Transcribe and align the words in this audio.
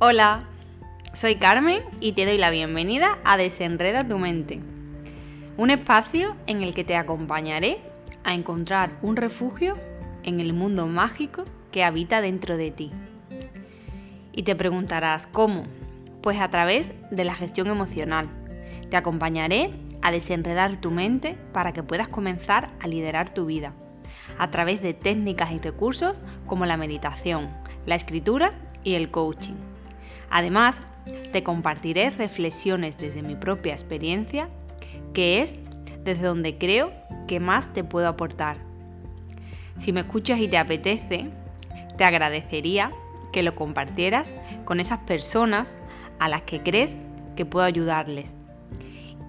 Hola, 0.00 0.44
soy 1.12 1.34
Carmen 1.34 1.82
y 1.98 2.12
te 2.12 2.24
doy 2.24 2.38
la 2.38 2.50
bienvenida 2.50 3.18
a 3.24 3.36
Desenreda 3.36 4.06
tu 4.06 4.16
mente, 4.20 4.60
un 5.56 5.70
espacio 5.70 6.36
en 6.46 6.62
el 6.62 6.72
que 6.72 6.84
te 6.84 6.94
acompañaré 6.94 7.78
a 8.22 8.32
encontrar 8.32 8.92
un 9.02 9.16
refugio 9.16 9.76
en 10.22 10.38
el 10.38 10.52
mundo 10.52 10.86
mágico 10.86 11.42
que 11.72 11.82
habita 11.82 12.20
dentro 12.20 12.56
de 12.56 12.70
ti. 12.70 12.92
Y 14.32 14.44
te 14.44 14.54
preguntarás, 14.54 15.26
¿cómo? 15.26 15.64
Pues 16.22 16.38
a 16.38 16.48
través 16.48 16.92
de 17.10 17.24
la 17.24 17.34
gestión 17.34 17.66
emocional. 17.66 18.28
Te 18.90 18.96
acompañaré 18.96 19.72
a 20.00 20.12
desenredar 20.12 20.76
tu 20.76 20.92
mente 20.92 21.36
para 21.52 21.72
que 21.72 21.82
puedas 21.82 22.06
comenzar 22.06 22.70
a 22.80 22.86
liderar 22.86 23.34
tu 23.34 23.46
vida, 23.46 23.72
a 24.38 24.48
través 24.52 24.80
de 24.80 24.94
técnicas 24.94 25.50
y 25.50 25.58
recursos 25.58 26.20
como 26.46 26.66
la 26.66 26.76
meditación, 26.76 27.50
la 27.84 27.96
escritura 27.96 28.52
y 28.84 28.94
el 28.94 29.10
coaching. 29.10 29.67
Además, 30.30 30.82
te 31.32 31.42
compartiré 31.42 32.10
reflexiones 32.10 32.98
desde 32.98 33.22
mi 33.22 33.34
propia 33.34 33.72
experiencia, 33.72 34.48
que 35.14 35.40
es 35.40 35.56
desde 36.04 36.26
donde 36.26 36.58
creo 36.58 36.92
que 37.26 37.40
más 37.40 37.72
te 37.72 37.84
puedo 37.84 38.08
aportar. 38.08 38.56
Si 39.76 39.92
me 39.92 40.00
escuchas 40.00 40.40
y 40.40 40.48
te 40.48 40.58
apetece, 40.58 41.30
te 41.96 42.04
agradecería 42.04 42.90
que 43.32 43.42
lo 43.42 43.54
compartieras 43.54 44.32
con 44.64 44.80
esas 44.80 45.00
personas 45.00 45.76
a 46.18 46.28
las 46.28 46.42
que 46.42 46.62
crees 46.62 46.96
que 47.36 47.46
puedo 47.46 47.64
ayudarles. 47.64 48.34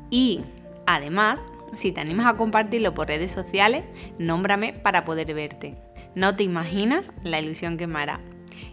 Y 0.10 0.42
además, 0.88 1.40
si 1.74 1.92
te 1.92 2.02
animas 2.02 2.26
a 2.26 2.38
compartirlo 2.38 2.94
por 2.94 3.08
redes 3.08 3.32
sociales, 3.32 3.84
nómbrame 4.18 4.74
para 4.74 5.06
poder 5.06 5.34
verte. 5.34 5.76
No 6.16 6.36
te 6.36 6.44
imaginas 6.44 7.12
la 7.24 7.40
ilusión 7.40 7.78
que 7.78 7.88
me 7.88 8.00
hará. 8.00 8.20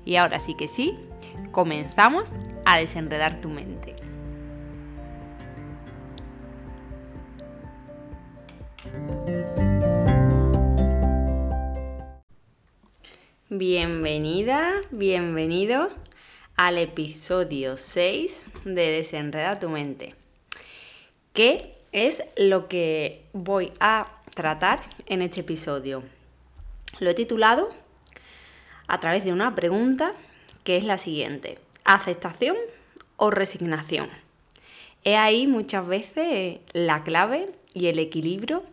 Y 0.05 0.17
ahora 0.17 0.39
sí 0.39 0.55
que 0.55 0.69
sí, 0.69 0.97
comenzamos 1.53 2.35
a 2.65 2.79
desenredar 2.79 3.41
tu 3.41 3.49
mente. 3.49 3.97
Bienvenida, 13.49 14.73
bienvenido 14.91 15.89
al 16.57 16.79
episodio 16.79 17.77
6 17.77 18.47
de 18.65 18.91
Desenreda 18.91 19.59
tu 19.59 19.69
mente. 19.71 20.15
¿Qué 21.33 21.75
es 21.93 22.25
lo 22.37 22.69
que 22.69 23.25
voy 23.33 23.73
a 23.79 24.11
tratar 24.35 24.83
en 25.07 25.23
este 25.23 25.41
episodio? 25.41 26.03
Lo 26.99 27.11
he 27.11 27.15
titulado 27.15 27.71
a 28.89 29.01
través 29.01 29.25
de 29.25 29.33
una 29.33 29.55
pregunta 29.55 30.13
que 30.67 30.77
es 30.77 30.85
la 30.85 30.99
siguiente. 30.99 31.61
¿Aceptación 31.85 32.57
o 33.17 33.31
resignación? 33.31 34.09
He 35.05 35.17
ahí 35.17 35.47
muchas 35.47 35.87
veces 35.87 36.59
la 36.73 37.05
clave 37.05 37.47
y 37.73 37.87
el 37.87 38.01
equilibrio 38.01 38.65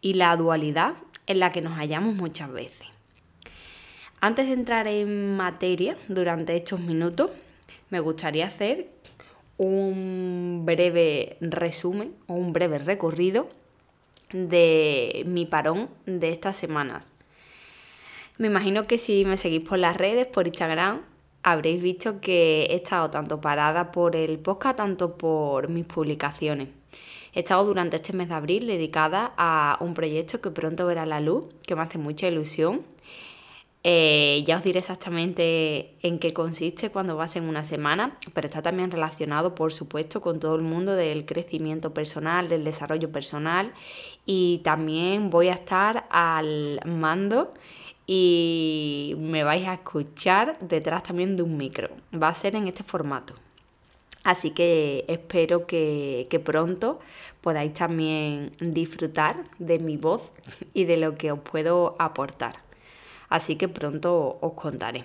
y 0.00 0.14
la 0.14 0.36
dualidad 0.36 0.94
en 1.28 1.38
la 1.38 1.52
que 1.52 1.62
nos 1.62 1.74
hallamos 1.74 2.16
muchas 2.16 2.50
veces. 2.50 2.88
Antes 4.20 4.48
de 4.48 4.54
entrar 4.54 4.88
en 4.88 5.36
materia 5.36 5.96
durante 6.08 6.56
estos 6.56 6.80
minutos, 6.80 7.30
me 7.90 8.00
gustaría 8.00 8.46
hacer 8.46 8.88
un 9.56 10.62
breve 10.64 11.36
resumen 11.40 12.12
o 12.26 12.34
un 12.34 12.52
breve 12.52 12.78
recorrido 12.78 13.48
de 14.32 15.22
mi 15.28 15.46
parón 15.46 15.90
de 16.06 16.30
estas 16.30 16.56
semanas. 16.56 17.12
Me 18.36 18.48
imagino 18.48 18.82
que 18.82 18.98
si 18.98 19.24
me 19.24 19.36
seguís 19.36 19.62
por 19.62 19.78
las 19.78 19.96
redes, 19.96 20.26
por 20.26 20.48
Instagram, 20.48 21.02
habréis 21.46 21.80
visto 21.80 22.20
que 22.20 22.64
he 22.64 22.74
estado 22.74 23.08
tanto 23.08 23.40
parada 23.40 23.92
por 23.92 24.16
el 24.16 24.36
podcast, 24.40 24.78
tanto 24.78 25.16
por 25.16 25.68
mis 25.68 25.86
publicaciones. 25.86 26.70
He 27.32 27.38
estado 27.38 27.64
durante 27.64 27.94
este 27.94 28.12
mes 28.14 28.28
de 28.28 28.34
abril 28.34 28.66
dedicada 28.66 29.32
a 29.36 29.78
un 29.80 29.94
proyecto 29.94 30.40
que 30.40 30.50
pronto 30.50 30.86
verá 30.86 31.06
la 31.06 31.20
luz, 31.20 31.46
que 31.64 31.76
me 31.76 31.82
hace 31.82 31.98
mucha 31.98 32.26
ilusión. 32.26 32.82
Eh, 33.84 34.42
ya 34.44 34.56
os 34.56 34.64
diré 34.64 34.80
exactamente 34.80 35.94
en 36.02 36.18
qué 36.18 36.32
consiste 36.32 36.90
cuando 36.90 37.16
va 37.16 37.22
a 37.22 37.28
ser 37.28 37.42
una 37.42 37.62
semana, 37.62 38.18
pero 38.34 38.48
está 38.48 38.60
también 38.60 38.90
relacionado, 38.90 39.54
por 39.54 39.72
supuesto, 39.72 40.20
con 40.20 40.40
todo 40.40 40.56
el 40.56 40.62
mundo 40.62 40.96
del 40.96 41.26
crecimiento 41.26 41.94
personal, 41.94 42.48
del 42.48 42.64
desarrollo 42.64 43.12
personal 43.12 43.72
y 44.24 44.62
también 44.64 45.30
voy 45.30 45.46
a 45.46 45.54
estar 45.54 46.08
al 46.10 46.80
mando 46.84 47.54
y 48.06 49.14
me 49.18 49.42
vais 49.42 49.66
a 49.66 49.74
escuchar 49.74 50.58
detrás 50.60 51.02
también 51.02 51.36
de 51.36 51.42
un 51.42 51.56
micro. 51.56 51.88
Va 52.14 52.28
a 52.28 52.34
ser 52.34 52.54
en 52.54 52.68
este 52.68 52.84
formato. 52.84 53.34
Así 54.22 54.50
que 54.50 55.04
espero 55.06 55.66
que, 55.66 56.40
pronto 56.44 56.98
podáis 57.40 57.72
también 57.74 58.56
disfrutar 58.58 59.44
de 59.60 59.78
mi 59.78 59.96
voz 59.96 60.32
y 60.74 60.84
de 60.84 60.96
lo 60.96 61.16
que 61.16 61.30
os 61.30 61.38
puedo 61.38 61.94
aportar. 62.00 62.60
Así 63.28 63.54
que 63.54 63.68
pronto 63.68 64.38
os 64.40 64.52
contaré. 64.54 65.04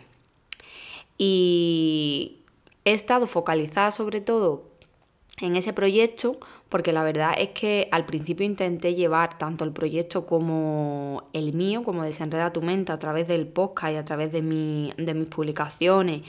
Y 1.20 2.40
he 2.84 2.94
estado 2.94 3.28
focalizada 3.28 3.92
sobre 3.92 4.22
todo 4.22 4.64
en 5.40 5.56
ese 5.56 5.72
proyecto 5.72 6.40
porque 6.72 6.94
la 6.94 7.04
verdad 7.04 7.34
es 7.38 7.50
que 7.50 7.90
al 7.92 8.06
principio 8.06 8.46
intenté 8.46 8.96
llevar 8.96 9.38
tanto 9.38 9.66
el 9.66 9.74
proyecto 9.74 10.26
como 10.26 11.28
el 11.34 11.52
mío, 11.52 11.84
como 11.84 12.06
Desenreda 12.06 12.54
tu 12.54 12.62
mente, 12.62 12.94
a 12.94 12.98
través 12.98 13.28
del 13.28 13.46
podcast 13.46 13.94
y 13.94 13.98
a 13.98 14.06
través 14.06 14.32
de, 14.32 14.42
mi, 14.42 14.94
de 14.96 15.14
mis 15.14 15.28
publicaciones 15.28 16.22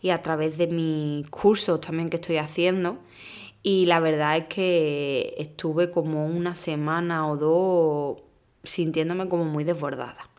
y 0.00 0.08
a 0.08 0.22
través 0.22 0.56
de 0.56 0.68
mis 0.68 1.28
cursos 1.28 1.82
también 1.82 2.08
que 2.08 2.16
estoy 2.16 2.38
haciendo. 2.38 2.96
Y 3.62 3.84
la 3.84 4.00
verdad 4.00 4.38
es 4.38 4.46
que 4.46 5.34
estuve 5.36 5.90
como 5.90 6.24
una 6.24 6.54
semana 6.54 7.28
o 7.28 7.36
dos 7.36 8.22
sintiéndome 8.62 9.28
como 9.28 9.44
muy 9.44 9.64
desbordada. 9.64 10.30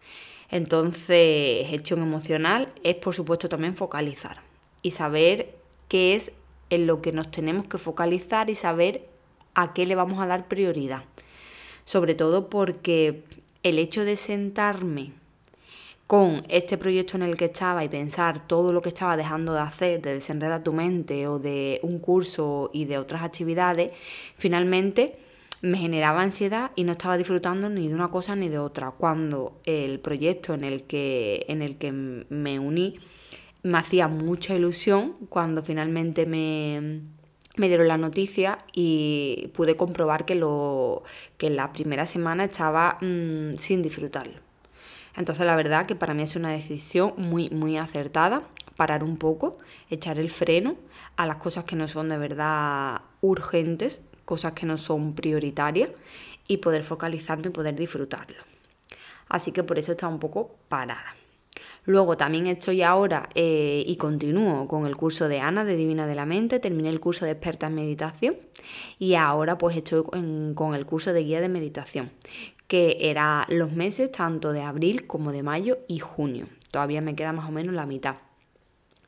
Entonces, 0.50 1.68
gestión 1.68 2.02
emocional 2.02 2.70
es 2.82 2.96
por 2.96 3.14
supuesto 3.14 3.48
también 3.48 3.76
focalizar 3.76 4.42
y 4.82 4.90
saber 4.90 5.54
qué 5.88 6.16
es 6.16 6.32
en 6.72 6.88
lo 6.88 7.04
que 7.04 7.12
nos 7.12 7.30
tenemos 7.30 7.68
que 7.68 7.78
focalizar 7.78 8.50
y 8.50 8.56
saber 8.56 9.12
a 9.54 9.74
qué 9.74 9.86
le 9.86 9.96
vamos 9.96 10.20
a 10.20 10.28
dar 10.28 10.48
prioridad. 10.48 11.04
Sobre 11.86 12.16
todo 12.16 12.50
porque 12.50 13.24
el 13.64 13.80
hecho 13.80 14.06
de 14.06 14.16
sentarme 14.16 15.14
con 16.08 16.44
este 16.50 16.78
proyecto 16.78 17.16
en 17.16 17.24
el 17.24 17.38
que 17.38 17.46
estaba 17.46 17.86
y 17.86 17.90
pensar 17.90 18.46
todo 18.46 18.74
lo 18.74 18.82
que 18.82 18.90
estaba 18.90 19.16
dejando 19.16 19.54
de 19.54 19.62
hacer, 19.62 20.02
de 20.02 20.16
desenredar 20.16 20.62
tu 20.62 20.74
mente 20.74 21.26
o 21.28 21.40
de 21.40 21.80
un 21.84 22.00
curso 22.00 22.70
y 22.74 22.84
de 22.84 22.98
otras 22.98 23.22
actividades, 23.22 23.94
finalmente 24.36 25.18
me 25.62 25.78
generaba 25.78 26.22
ansiedad 26.22 26.72
y 26.76 26.84
no 26.84 26.92
estaba 26.92 27.18
disfrutando 27.18 27.70
ni 27.70 27.88
de 27.88 27.94
una 27.94 28.10
cosa 28.10 28.36
ni 28.36 28.50
de 28.50 28.60
otra. 28.60 28.92
Cuando 28.92 29.62
el 29.64 30.00
proyecto 30.00 30.54
en 30.54 30.66
el 30.66 30.84
que, 30.84 31.46
en 31.48 31.62
el 31.62 31.78
que 31.78 31.94
me 31.94 32.60
uní 32.60 33.00
me 33.64 33.78
hacía 33.78 34.08
mucha 34.08 34.56
ilusión, 34.56 35.14
cuando 35.30 35.64
finalmente 35.64 36.26
me, 36.26 37.04
me 37.58 37.68
dieron 37.68 37.88
la 37.88 37.98
noticia 37.98 38.60
y 38.74 39.52
pude 39.54 39.76
comprobar 39.76 40.26
que, 40.26 40.36
lo, 40.36 41.04
que 41.38 41.50
la 41.50 41.72
primera 41.74 42.06
semana 42.06 42.46
estaba 42.46 42.98
mm, 43.02 43.58
sin 43.58 43.82
disfrutarlo. 43.82 44.40
Entonces 45.16 45.46
la 45.46 45.56
verdad 45.56 45.86
que 45.86 45.96
para 45.96 46.14
mí 46.14 46.24
es 46.24 46.36
una 46.36 46.52
decisión 46.52 47.14
muy, 47.18 47.50
muy 47.50 47.78
acertada, 47.78 48.44
parar 48.78 49.04
un 49.04 49.18
poco, 49.18 49.58
echar 49.90 50.20
el 50.20 50.30
freno 50.30 50.78
a 51.18 51.26
las 51.26 51.36
cosas 51.38 51.66
que 51.66 51.76
no 51.76 51.88
son 51.88 52.10
de 52.10 52.18
verdad 52.18 53.02
urgentes, 53.20 54.02
cosas 54.24 54.54
que 54.54 54.66
no 54.66 54.78
son 54.78 55.14
prioritarias 55.14 55.90
y 56.48 56.58
poder 56.58 56.84
focalizarme 56.84 57.48
y 57.48 57.52
poder 57.52 57.76
disfrutarlo. 57.76 58.42
Así 59.28 59.52
que 59.52 59.64
por 59.64 59.78
eso 59.78 59.92
está 59.92 60.08
un 60.08 60.20
poco 60.20 60.56
parada. 60.70 61.16
Luego 61.86 62.16
también 62.16 62.46
estoy 62.46 62.84
ahora 62.84 63.28
eh, 63.34 63.84
y 63.88 63.96
continúo 63.96 64.68
con 64.68 64.86
el 64.86 64.96
curso 64.96 65.28
de 65.28 65.40
Ana 65.40 65.66
de 65.66 65.76
Divina 65.76 66.06
de 66.06 66.14
la 66.14 66.28
Mente, 66.28 66.60
terminé 66.60 66.90
el 66.90 67.00
curso 67.00 67.26
de 67.26 67.32
experta 67.32 67.68
en 67.68 67.76
meditación 67.76 68.38
y 69.00 69.16
ahora 69.16 69.58
pues 69.58 69.76
estoy 69.76 70.04
con 70.04 70.76
el 70.76 70.86
curso 70.86 71.12
de 71.12 71.24
guía 71.24 71.42
de 71.42 71.50
meditación, 71.50 72.12
que 72.68 72.98
era 73.00 73.48
los 73.50 73.74
meses 73.74 74.12
tanto 74.12 74.54
de 74.54 74.62
abril 74.62 75.08
como 75.08 75.32
de 75.32 75.42
mayo 75.42 75.80
y 75.88 75.98
junio. 75.98 76.48
Todavía 76.72 77.02
me 77.02 77.16
queda 77.16 77.34
más 77.34 77.50
o 77.50 77.52
menos 77.52 77.74
la 77.74 77.88
mitad. 77.88 78.16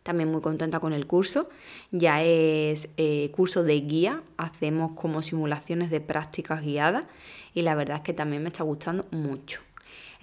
También 0.01 0.29
muy 0.29 0.41
contenta 0.41 0.81
con 0.81 0.91
el 0.91 1.07
curso. 1.07 1.47
Ya 1.91 2.21
es 2.23 2.89
eh, 2.97 3.31
curso 3.31 3.63
de 3.63 3.79
guía, 3.79 4.21
hacemos 4.35 4.91
como 4.93 5.21
simulaciones 5.21 5.89
de 5.89 6.01
prácticas 6.01 6.61
guiadas 6.61 7.07
y 7.53 7.61
la 7.61 7.73
verdad 7.75 7.97
es 7.97 8.03
que 8.03 8.13
también 8.13 8.43
me 8.43 8.49
está 8.49 8.63
gustando 8.63 9.05
mucho. 9.11 9.61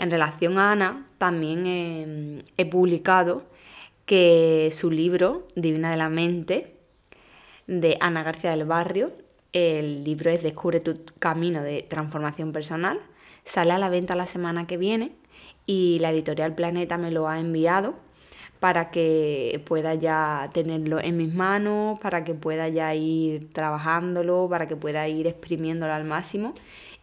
En 0.00 0.10
relación 0.10 0.56
a 0.56 0.72
Ana, 0.72 1.06
también 1.18 2.42
he, 2.56 2.64
publicado 2.64 3.44
que 4.06 4.70
su 4.72 4.90
libro, 4.90 5.46
Divina 5.56 5.90
de 5.90 5.98
la 5.98 6.08
Mente, 6.08 6.74
de 7.66 7.98
Ana 8.00 8.22
García 8.22 8.52
del 8.52 8.64
Barrio, 8.64 9.12
el 9.52 10.02
libro 10.02 10.30
es 10.30 10.42
Descubre 10.42 10.80
tu 10.80 10.94
camino 11.18 11.62
de 11.62 11.82
transformación 11.82 12.50
personal, 12.52 12.98
sale 13.44 13.72
a 13.72 13.78
la 13.78 13.90
venta 13.90 14.14
la 14.14 14.24
semana 14.24 14.66
que 14.66 14.78
viene 14.78 15.12
y 15.66 15.98
la 16.00 16.12
editorial 16.12 16.54
Planeta 16.54 16.96
me 16.96 17.10
lo 17.10 17.28
ha 17.28 17.38
enviado 17.38 17.94
para 18.58 18.90
que 18.90 19.62
pueda 19.66 19.94
ya 19.96 20.48
tenerlo 20.54 20.98
en 20.98 21.18
mis 21.18 21.34
manos, 21.34 22.00
para 22.00 22.24
que 22.24 22.32
pueda 22.32 22.70
ya 22.70 22.94
ir 22.94 23.52
trabajándolo, 23.52 24.48
para 24.48 24.66
que 24.66 24.76
pueda 24.76 25.06
ir 25.08 25.26
exprimiéndolo 25.26 25.92
al 25.92 26.04
máximo. 26.04 26.54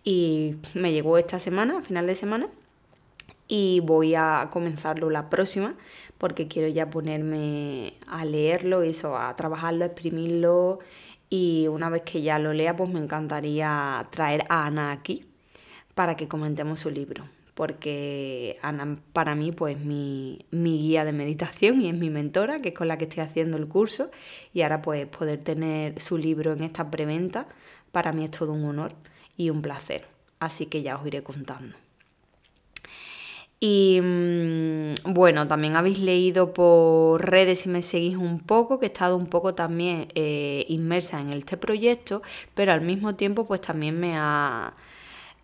Y 0.04 0.56
me 0.74 0.92
llegó 0.92 1.20
esta 1.20 1.38
semana, 1.38 1.78
a 1.78 1.82
final 1.84 2.08
de 2.08 2.16
semana, 2.16 2.50
y 3.48 3.82
voy 3.82 4.16
a 4.16 4.50
comenzarlo 4.52 5.10
la 5.10 5.30
próxima 5.30 5.76
porque 6.18 6.48
quiero 6.48 6.68
ya 6.68 6.90
ponerme 6.90 7.94
a 8.08 8.26
leerlo, 8.26 8.82
eso, 8.82 9.18
a 9.18 9.36
trabajarlo, 9.36 9.84
a 9.84 9.88
exprimirlo 9.88 10.80
y 11.30 11.68
una 11.68 11.90
vez 11.90 12.04
que 12.04 12.22
ya 12.22 12.40
lo 12.40 12.54
lea 12.54 12.76
pues 12.76 12.90
me 12.90 13.00
encantaría 13.00 14.08
traer 14.12 14.46
a 14.50 14.66
Ana 14.66 14.92
aquí 14.92 15.26
para 15.96 16.16
que 16.16 16.28
comentemos 16.28 16.80
su 16.80 16.90
libro 16.90 17.26
porque 17.58 18.60
Ana 18.62 18.98
para 19.14 19.34
mí 19.34 19.52
pues 19.52 19.80
mi, 19.80 20.46
mi 20.52 20.78
guía 20.78 21.06
de 21.06 21.12
meditación 21.12 21.82
y 21.82 21.90
es 21.90 21.96
mi 21.96 22.12
mentora, 22.12 22.60
que 22.60 22.70
es 22.70 22.76
con 22.76 22.88
la 22.88 23.00
que 23.00 23.06
estoy 23.06 23.24
haciendo 23.24 23.58
el 23.58 23.68
curso, 23.68 24.12
y 24.54 24.62
ahora 24.62 24.84
pues 24.84 25.08
poder 25.08 25.44
tener 25.44 26.00
su 26.00 26.20
libro 26.20 26.54
en 26.54 26.62
esta 26.62 26.92
preventa, 26.92 27.48
para 27.92 28.14
mí 28.14 28.24
es 28.26 28.30
todo 28.30 28.54
un 28.54 28.64
honor 28.64 28.94
y 29.38 29.50
un 29.50 29.64
placer, 29.64 30.06
así 30.40 30.68
que 30.68 30.84
ya 30.84 30.98
os 30.98 31.08
iré 31.08 31.24
contando. 31.24 31.76
Y 33.60 34.00
mm, 34.02 35.14
bueno, 35.14 35.48
también 35.48 35.76
habéis 35.76 36.00
leído 36.00 36.54
por 36.54 37.26
redes 37.28 37.62
si 37.62 37.70
me 37.70 37.82
seguís 37.82 38.16
un 38.16 38.40
poco, 38.40 38.80
que 38.80 38.86
he 38.86 38.90
estado 38.90 39.18
un 39.18 39.28
poco 39.28 39.56
también 39.56 40.10
eh, 40.16 40.66
inmersa 40.70 41.20
en 41.20 41.34
este 41.34 41.58
proyecto, 41.58 42.22
pero 42.54 42.72
al 42.72 42.82
mismo 42.82 43.16
tiempo 43.16 43.46
pues 43.46 43.62
también 43.62 44.00
me 44.00 44.16
ha, 44.16 44.74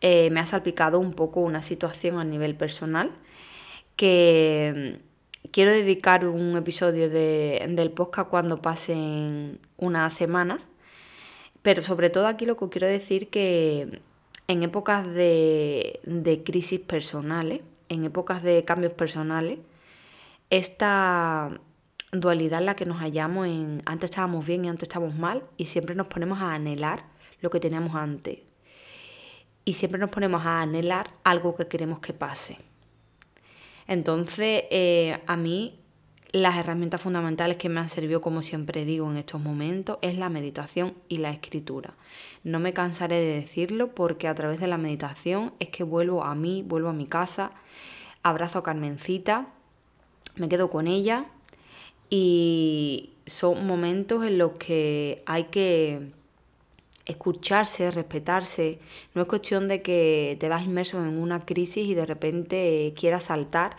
eh, 0.02 0.30
me 0.32 0.40
ha 0.42 0.46
salpicado 0.46 1.00
un 1.00 1.14
poco 1.14 1.40
una 1.42 1.62
situación 1.62 2.20
a 2.20 2.24
nivel 2.24 2.56
personal 2.56 3.12
que 3.96 5.00
mm, 5.44 5.50
quiero 5.52 5.72
dedicar 5.72 6.26
un 6.28 6.58
episodio 6.58 7.10
del 7.10 7.92
podcast 7.92 8.30
cuando 8.30 8.62
pasen 8.62 9.60
unas 9.78 10.14
semanas, 10.14 10.68
pero 11.64 11.82
sobre 11.82 12.10
todo 12.10 12.28
aquí 12.28 12.46
lo 12.46 12.58
que 12.58 12.70
quiero 12.70 12.88
decir 12.88 13.30
que 13.30 14.02
en 14.48 14.64
épocas 14.64 15.08
de, 15.08 16.00
de 16.06 16.44
crisis 16.44 16.80
personales, 16.80 17.62
en 17.94 18.06
épocas 18.06 18.44
de 18.44 18.66
cambios 18.66 18.94
personales, 18.94 19.60
esta 20.50 21.50
dualidad 22.12 22.60
en 22.60 22.66
la 22.68 22.76
que 22.76 22.86
nos 22.86 22.98
hallamos 22.98 23.48
en 23.48 23.82
antes 23.86 24.12
estábamos 24.12 24.46
bien 24.46 24.66
y 24.66 24.70
antes 24.70 24.84
estábamos 24.84 25.16
mal 25.16 25.44
y 25.58 25.66
siempre 25.66 25.96
nos 25.96 26.08
ponemos 26.08 26.40
a 26.42 26.54
anhelar 26.54 27.06
lo 27.42 27.50
que 27.50 27.60
teníamos 27.60 27.96
antes 27.96 28.40
y 29.66 29.74
siempre 29.74 30.00
nos 30.00 30.10
ponemos 30.10 30.46
a 30.46 30.62
anhelar 30.62 31.12
algo 31.24 31.56
que 31.56 31.68
queremos 31.68 32.00
que 32.00 32.14
pase. 32.14 32.58
Entonces, 33.88 34.64
eh, 34.70 35.22
a 35.26 35.36
mí 35.36 35.83
las 36.34 36.58
herramientas 36.58 37.00
fundamentales 37.00 37.58
que 37.58 37.70
me 37.70 37.80
han 37.80 37.90
servido, 37.90 38.20
como 38.20 38.42
siempre 38.42 38.86
digo 38.86 39.10
en 39.10 39.18
estos 39.18 39.40
momentos, 39.40 40.00
es 40.02 40.18
la 40.18 40.30
meditación 40.30 40.96
y 41.08 41.18
la 41.18 41.30
escritura. 41.30 41.94
No 42.44 42.60
me 42.60 42.74
cansaré 42.74 43.20
de 43.20 43.36
decirlo 43.36 43.94
porque 43.94 44.28
a 44.28 44.34
través 44.34 44.60
de 44.60 44.66
la 44.66 44.80
meditación 44.80 45.54
es 45.60 45.70
que 45.70 45.84
vuelvo 45.84 46.24
a 46.24 46.34
mí, 46.34 46.64
vuelvo 46.66 46.90
a 46.90 46.94
mi 46.94 47.06
casa, 47.06 47.52
abrazo 48.24 48.60
a 48.60 48.64
Carmencita, 48.64 49.48
me 50.36 50.50
quedo 50.50 50.72
con 50.72 50.88
ella 50.88 51.28
y 52.10 53.12
son 53.28 53.68
momentos 53.68 54.26
en 54.26 54.40
los 54.40 54.54
que 54.54 55.22
hay 55.28 55.46
que 55.46 56.14
escucharse, 57.06 57.92
respetarse. 57.92 58.80
No 59.14 59.22
es 59.22 59.28
cuestión 59.28 59.68
de 59.68 59.82
que 59.82 60.38
te 60.40 60.50
vas 60.50 60.64
inmerso 60.64 61.02
en 61.02 61.18
una 61.18 61.46
crisis 61.46 61.88
y 61.88 61.94
de 61.94 62.06
repente 62.06 62.94
quieras 62.98 63.26
saltar 63.26 63.76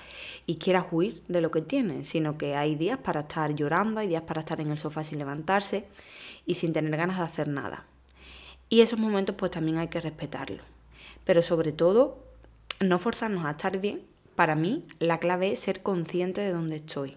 y 0.47 0.57
quieras 0.57 0.87
huir 0.91 1.23
de 1.29 1.41
lo 1.41 1.51
que 1.51 1.63
tienes, 1.63 2.09
sino 2.09 2.37
que 2.37 2.57
hay 2.57 2.75
días 2.75 2.99
para 2.99 3.21
estar 3.21 3.55
llorando, 3.55 4.01
hay 4.01 4.09
días 4.09 4.23
para 4.23 4.41
estar 4.41 4.61
en 4.61 4.71
el 4.71 4.79
sofá 4.79 5.05
sin 5.05 5.19
levantarse 5.19 5.85
y 6.47 6.55
sin 6.55 6.73
tener 6.73 6.97
ganas 6.97 7.19
de 7.19 7.25
hacer 7.25 7.49
nada. 7.49 7.85
Y 8.69 8.81
esos 8.81 8.99
momentos 8.99 9.37
pues 9.37 9.51
también 9.51 9.79
hay 9.79 9.89
que 9.89 10.01
respetarlos. 10.01 10.65
Pero 11.25 11.43
sobre 11.43 11.73
todo, 11.73 12.19
no 12.81 12.99
forzarnos 12.99 13.45
a 13.45 13.53
estar 13.53 13.79
bien. 13.79 14.03
Para 14.37 14.57
mí, 14.57 14.85
la 14.99 15.19
clave 15.19 15.53
es 15.53 15.61
ser 15.61 15.83
consciente 15.83 16.41
de 16.41 16.53
dónde 16.53 16.77
estoy 16.77 17.17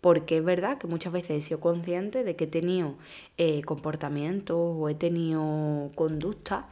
porque 0.00 0.38
es 0.38 0.44
verdad 0.44 0.78
que 0.78 0.86
muchas 0.86 1.12
veces 1.12 1.30
he 1.30 1.40
sido 1.40 1.60
consciente 1.60 2.24
de 2.24 2.36
que 2.36 2.44
he 2.44 2.46
tenido 2.46 2.94
eh, 3.36 3.62
comportamientos 3.62 4.56
o 4.58 4.88
he 4.88 4.94
tenido 4.94 5.90
conductas 5.94 6.64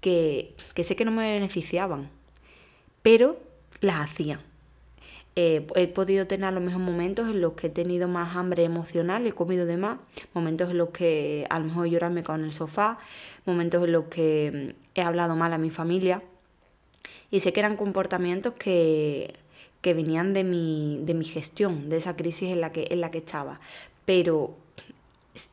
que, 0.00 0.54
sé 0.76 0.96
que 0.96 1.04
no 1.04 1.10
me 1.10 1.32
beneficiaban, 1.32 2.08
pero 3.02 3.38
las 3.80 4.10
hacía. 4.10 4.40
Eh, 5.34 5.66
he 5.76 5.86
podido 5.86 6.26
tener 6.26 6.52
los 6.52 6.62
mismos 6.62 6.82
momentos 6.82 7.28
en 7.28 7.40
los 7.40 7.52
que 7.52 7.68
he 7.68 7.70
tenido 7.70 8.08
más 8.08 8.36
hambre 8.36 8.64
emocional, 8.64 9.26
he 9.26 9.32
comido 9.32 9.66
de 9.66 9.76
más, 9.76 9.98
momentos 10.34 10.70
en 10.70 10.78
los 10.78 10.90
que 10.90 11.46
a 11.48 11.58
lo 11.60 11.66
mejor 11.66 11.86
llorarme 11.86 12.24
con 12.24 12.44
el 12.44 12.52
sofá, 12.52 12.98
momentos 13.46 13.84
en 13.84 13.92
los 13.92 14.04
que 14.06 14.74
mm, 14.74 14.98
he 14.98 15.02
hablado 15.02 15.36
mal 15.36 15.52
a 15.52 15.58
mi 15.58 15.70
familia. 15.70 16.22
Y 17.30 17.40
sé 17.40 17.52
que 17.52 17.60
eran 17.60 17.76
comportamientos 17.76 18.54
que 18.54 19.34
que 19.80 19.94
venían 19.94 20.32
de 20.34 20.44
mi, 20.44 21.00
de 21.02 21.14
mi 21.14 21.24
gestión, 21.24 21.88
de 21.88 21.98
esa 21.98 22.16
crisis 22.16 22.50
en 22.50 22.60
la, 22.60 22.72
que, 22.72 22.88
en 22.90 23.00
la 23.00 23.10
que 23.10 23.18
estaba. 23.18 23.60
Pero 24.04 24.56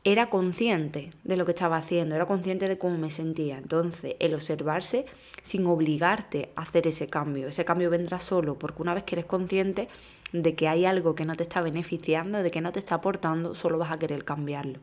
era 0.04 0.30
consciente 0.30 1.10
de 1.24 1.36
lo 1.36 1.44
que 1.44 1.52
estaba 1.52 1.76
haciendo, 1.76 2.14
era 2.14 2.26
consciente 2.26 2.68
de 2.68 2.78
cómo 2.78 2.98
me 2.98 3.10
sentía. 3.10 3.58
Entonces, 3.58 4.16
el 4.18 4.34
observarse 4.34 5.06
sin 5.42 5.66
obligarte 5.66 6.50
a 6.56 6.62
hacer 6.62 6.86
ese 6.86 7.06
cambio. 7.06 7.48
Ese 7.48 7.64
cambio 7.64 7.90
vendrá 7.90 8.18
solo 8.20 8.58
porque 8.58 8.82
una 8.82 8.94
vez 8.94 9.04
que 9.04 9.14
eres 9.14 9.26
consciente 9.26 9.88
de 10.32 10.54
que 10.54 10.68
hay 10.68 10.84
algo 10.84 11.14
que 11.14 11.24
no 11.24 11.34
te 11.34 11.44
está 11.44 11.60
beneficiando, 11.60 12.42
de 12.42 12.50
que 12.50 12.60
no 12.60 12.72
te 12.72 12.80
está 12.80 12.96
aportando, 12.96 13.54
solo 13.54 13.78
vas 13.78 13.92
a 13.92 13.98
querer 13.98 14.24
cambiarlo. 14.24 14.80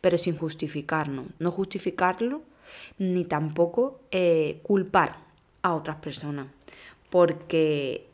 Pero 0.00 0.18
sin 0.18 0.36
justificarlo. 0.36 1.24
No 1.38 1.50
justificarlo 1.50 2.42
ni 2.98 3.24
tampoco 3.24 4.00
eh, 4.10 4.60
culpar 4.62 5.16
a 5.62 5.74
otras 5.74 5.96
personas. 5.96 6.48
Porque 7.08 8.09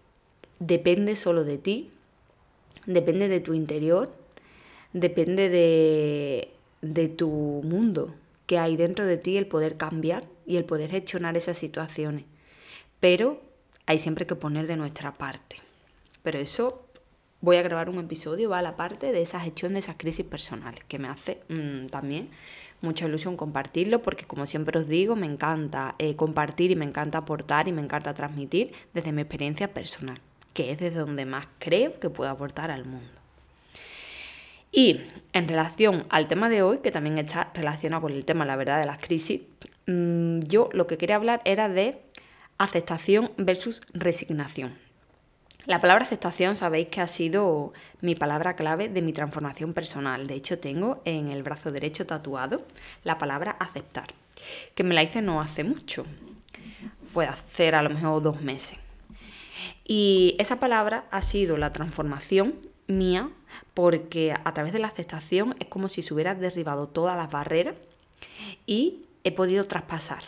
depende 0.59 1.17
solo 1.17 1.45
de 1.45 1.59
ti, 1.59 1.91
depende 2.87 3.29
de 3.29 3.41
tu 3.41 3.55
interior, 3.55 4.13
depende 4.93 5.49
de, 5.49 6.53
de 6.83 7.09
tu 7.09 7.29
mundo 7.29 8.15
que 8.47 8.59
hay 8.59 8.77
dentro 8.77 9.05
de 9.05 9.17
ti 9.17 9.37
el 9.37 9.47
poder 9.47 9.77
cambiar 9.77 10.25
y 10.47 10.57
el 10.57 10.65
poder 10.65 10.91
gestionar 10.91 11.37
esas 11.37 11.59
situaciones. 11.59 12.25
Pero 13.01 13.41
hay 13.87 13.99
siempre 13.99 14.27
que 14.27 14.37
poner 14.37 14.67
de 14.67 14.77
nuestra 14.77 15.15
parte. 15.15 15.57
Pero 16.23 16.39
eso 16.39 16.87
voy 17.41 17.57
a 17.57 17.63
grabar 17.63 17.91
un 17.91 17.99
episodio, 17.99 18.51
va 18.51 18.59
a 18.59 18.63
la 18.63 18.77
parte 18.77 19.13
de 19.13 19.21
esa 19.21 19.41
gestión 19.41 19.75
de 19.75 19.81
esas 19.81 19.97
crisis 19.97 20.25
personales, 20.25 20.85
que 20.85 20.99
me 20.99 21.09
hace 21.09 21.41
mm, 21.49 21.87
también 21.87 22.31
mucha 22.81 23.07
ilusión 23.07 23.37
compartirlo, 23.37 24.03
porque 24.03 24.25
como 24.25 24.47
siempre 24.47 24.79
os 24.79 24.89
digo, 24.89 25.17
me 25.17 25.27
encanta 25.27 25.95
eh, 25.99 26.17
compartir 26.17 26.71
y 26.71 26.77
me 26.77 26.85
encanta 26.85 27.19
aportar 27.19 27.69
y 27.69 27.73
me 27.73 27.83
encanta 27.83 28.15
transmitir 28.15 28.73
desde 28.95 29.13
mi 29.13 29.23
experiencia 29.23 29.73
personal 29.73 30.21
que 30.57 30.73
es 30.73 30.79
desde 30.79 31.01
donde 31.01 31.27
más 31.27 31.47
creo 31.59 32.01
que 32.01 32.09
puedo 32.09 32.31
aportar 32.31 32.71
al 32.71 32.87
mundo. 32.87 33.13
Y 34.73 35.03
en 35.35 35.49
relación 35.49 36.07
al 36.09 36.29
tema 36.29 36.49
de 36.49 36.63
hoy, 36.63 36.79
que 36.79 36.91
también 36.91 37.19
está 37.19 37.51
relacionado 37.53 38.03
con 38.03 38.13
el 38.13 38.25
tema, 38.25 38.47
la 38.47 38.57
verdad, 38.57 38.81
de 38.81 38.87
las 38.87 38.99
crisis, 38.99 39.43
mm, 39.87 40.41
yo 40.41 40.71
lo 40.73 40.87
que 40.87 40.97
quería 40.97 41.17
hablar 41.17 41.43
era 41.45 41.69
de 41.69 42.01
aceptación 42.57 43.31
versus 43.37 43.83
resignación. 43.93 44.75
La 45.67 45.79
palabra 45.81 46.05
aceptación 46.05 46.57
sabéis 46.57 46.89
que 46.89 47.03
ha 47.03 47.07
sido 47.07 47.75
mi 48.01 48.15
palabra 48.15 48.57
clave 48.57 48.89
de 48.89 49.03
mi 49.03 49.13
transformación 49.13 49.75
personal. 49.75 50.27
De 50.27 50.35
hecho, 50.35 50.59
tengo 50.59 51.03
en 51.05 51.29
el 51.29 51.43
brazo 51.43 51.71
derecho 51.71 52.07
tatuado 52.07 52.65
la 53.05 53.19
palabra 53.19 53.57
aceptar, 53.61 54.15
que 54.75 54.85
me 54.85 54.95
la 54.95 55.03
hice 55.03 55.21
no 55.21 55.43
hace 55.43 55.65
mucho. 55.65 56.07
Fue 57.13 57.27
hacer 57.27 57.75
a 57.75 57.83
lo 57.83 57.91
mejor 57.91 58.23
dos 58.23 58.41
meses. 58.41 58.79
Y 59.89 60.35
esa 60.39 60.59
palabra 60.59 61.07
ha 61.13 61.23
sido 61.23 61.57
la 61.57 61.73
transformación 61.73 62.55
mía 62.89 63.31
porque 63.73 64.35
a 64.45 64.53
través 64.53 64.73
de 64.73 64.81
la 64.81 64.89
aceptación 64.89 65.55
es 65.61 65.69
como 65.69 65.89
si 65.89 66.03
se 66.03 66.13
hubiera 66.13 66.35
derribado 66.35 66.89
todas 66.89 67.17
las 67.17 67.31
barreras 67.31 67.77
y 68.67 69.03
he 69.23 69.33
podido 69.33 69.65
traspasar. 69.65 70.23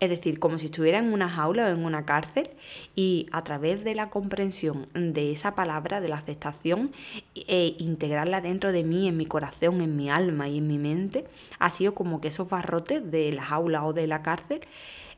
Es 0.00 0.08
decir, 0.08 0.38
como 0.38 0.58
si 0.58 0.66
estuviera 0.66 0.98
en 0.98 1.12
una 1.12 1.28
jaula 1.28 1.66
o 1.66 1.68
en 1.68 1.84
una 1.84 2.06
cárcel 2.06 2.48
y 2.96 3.26
a 3.32 3.44
través 3.44 3.84
de 3.84 3.94
la 3.94 4.08
comprensión 4.08 4.88
de 4.94 5.30
esa 5.30 5.54
palabra, 5.54 6.00
de 6.00 6.08
la 6.08 6.16
aceptación, 6.16 6.90
e 7.34 7.76
integrarla 7.78 8.40
dentro 8.40 8.72
de 8.72 8.82
mí, 8.82 9.08
en 9.08 9.18
mi 9.18 9.26
corazón, 9.26 9.82
en 9.82 9.96
mi 9.96 10.08
alma 10.08 10.48
y 10.48 10.58
en 10.58 10.66
mi 10.66 10.78
mente, 10.78 11.26
ha 11.58 11.68
sido 11.68 11.94
como 11.94 12.20
que 12.20 12.28
esos 12.28 12.48
barrotes 12.48 13.10
de 13.10 13.30
la 13.32 13.42
jaula 13.42 13.84
o 13.84 13.92
de 13.92 14.06
la 14.06 14.22
cárcel 14.22 14.60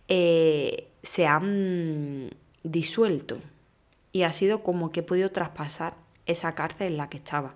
eh, 0.08 0.88
se 1.04 1.28
han 1.28 2.30
disuelto 2.64 3.38
y 4.12 4.22
ha 4.22 4.32
sido 4.32 4.62
como 4.62 4.92
que 4.92 5.00
he 5.00 5.02
podido 5.02 5.30
traspasar 5.30 5.94
esa 6.26 6.54
cárcel 6.54 6.88
en 6.88 6.96
la 6.98 7.08
que 7.08 7.16
estaba. 7.16 7.54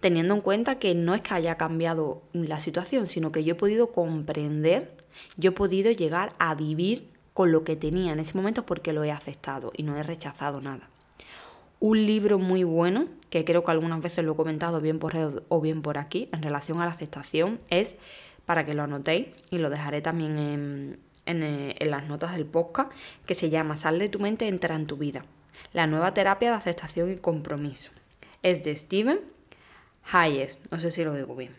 Teniendo 0.00 0.34
en 0.34 0.40
cuenta 0.40 0.78
que 0.78 0.94
no 0.94 1.14
es 1.14 1.20
que 1.20 1.34
haya 1.34 1.56
cambiado 1.56 2.22
la 2.32 2.58
situación, 2.58 3.06
sino 3.06 3.30
que 3.30 3.44
yo 3.44 3.52
he 3.52 3.56
podido 3.56 3.92
comprender, 3.92 4.96
yo 5.36 5.50
he 5.50 5.54
podido 5.54 5.92
llegar 5.92 6.32
a 6.38 6.54
vivir 6.54 7.08
con 7.34 7.52
lo 7.52 7.64
que 7.64 7.76
tenía 7.76 8.12
en 8.12 8.18
ese 8.18 8.36
momento 8.36 8.66
porque 8.66 8.92
lo 8.92 9.04
he 9.04 9.12
aceptado 9.12 9.70
y 9.76 9.84
no 9.84 9.96
he 9.96 10.02
rechazado 10.02 10.60
nada. 10.60 10.88
Un 11.78 12.06
libro 12.06 12.38
muy 12.38 12.64
bueno, 12.64 13.06
que 13.30 13.44
creo 13.44 13.64
que 13.64 13.70
algunas 13.70 14.00
veces 14.00 14.24
lo 14.24 14.32
he 14.32 14.36
comentado 14.36 14.80
bien 14.80 14.98
por 14.98 15.14
red 15.14 15.42
o 15.48 15.60
bien 15.60 15.82
por 15.82 15.98
aquí, 15.98 16.28
en 16.32 16.42
relación 16.42 16.80
a 16.80 16.86
la 16.86 16.92
aceptación, 16.92 17.58
es, 17.70 17.96
para 18.46 18.64
que 18.64 18.74
lo 18.74 18.82
anotéis, 18.82 19.28
y 19.50 19.58
lo 19.58 19.70
dejaré 19.70 20.00
también 20.00 20.38
en, 20.38 20.98
en, 21.26 21.90
las 21.90 22.08
notas 22.08 22.34
del 22.34 22.46
podcast, 22.46 22.92
que 23.26 23.34
se 23.34 23.50
llama 23.50 23.76
Sal 23.76 23.98
de 23.98 24.08
tu 24.08 24.18
mente, 24.18 24.48
entra 24.48 24.74
en 24.74 24.86
tu 24.86 24.96
vida. 24.96 25.24
La 25.72 25.86
nueva 25.86 26.14
terapia 26.14 26.50
de 26.50 26.56
aceptación 26.56 27.12
y 27.12 27.16
compromiso. 27.16 27.90
Es 28.42 28.64
de 28.64 28.74
Steven 28.74 29.20
Hayes, 30.10 30.58
no 30.70 30.80
sé 30.80 30.90
si 30.90 31.04
lo 31.04 31.14
digo 31.14 31.36
bien. 31.36 31.54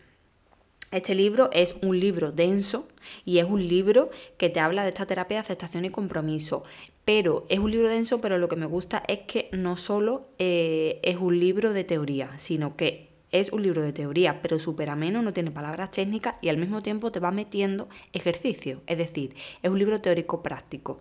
Este 0.90 1.14
libro 1.14 1.50
es 1.52 1.74
un 1.82 1.98
libro 1.98 2.30
denso 2.30 2.86
y 3.24 3.38
es 3.38 3.46
un 3.46 3.66
libro 3.66 4.10
que 4.38 4.48
te 4.48 4.60
habla 4.60 4.84
de 4.84 4.90
esta 4.90 5.06
terapia 5.06 5.38
de 5.38 5.40
aceptación 5.40 5.84
y 5.84 5.90
compromiso. 5.90 6.62
Pero 7.04 7.46
es 7.48 7.58
un 7.58 7.72
libro 7.72 7.88
denso, 7.88 8.20
pero 8.20 8.38
lo 8.38 8.48
que 8.48 8.56
me 8.56 8.66
gusta 8.66 9.02
es 9.08 9.20
que 9.26 9.48
no 9.52 9.76
solo 9.76 10.28
eh, 10.38 11.00
es 11.02 11.16
un 11.16 11.40
libro 11.40 11.72
de 11.72 11.82
teoría, 11.82 12.38
sino 12.38 12.76
que 12.76 13.13
es 13.34 13.50
un 13.50 13.64
libro 13.64 13.82
de 13.82 13.92
teoría, 13.92 14.40
pero 14.42 14.60
súper 14.60 14.90
ameno, 14.90 15.20
no 15.20 15.32
tiene 15.32 15.50
palabras 15.50 15.90
técnicas 15.90 16.36
y 16.40 16.50
al 16.50 16.56
mismo 16.56 16.82
tiempo 16.82 17.10
te 17.10 17.18
va 17.18 17.32
metiendo 17.32 17.88
ejercicio. 18.12 18.80
Es 18.86 18.96
decir, 18.96 19.34
es 19.60 19.68
un 19.68 19.76
libro 19.76 20.00
teórico 20.00 20.40
práctico. 20.40 21.00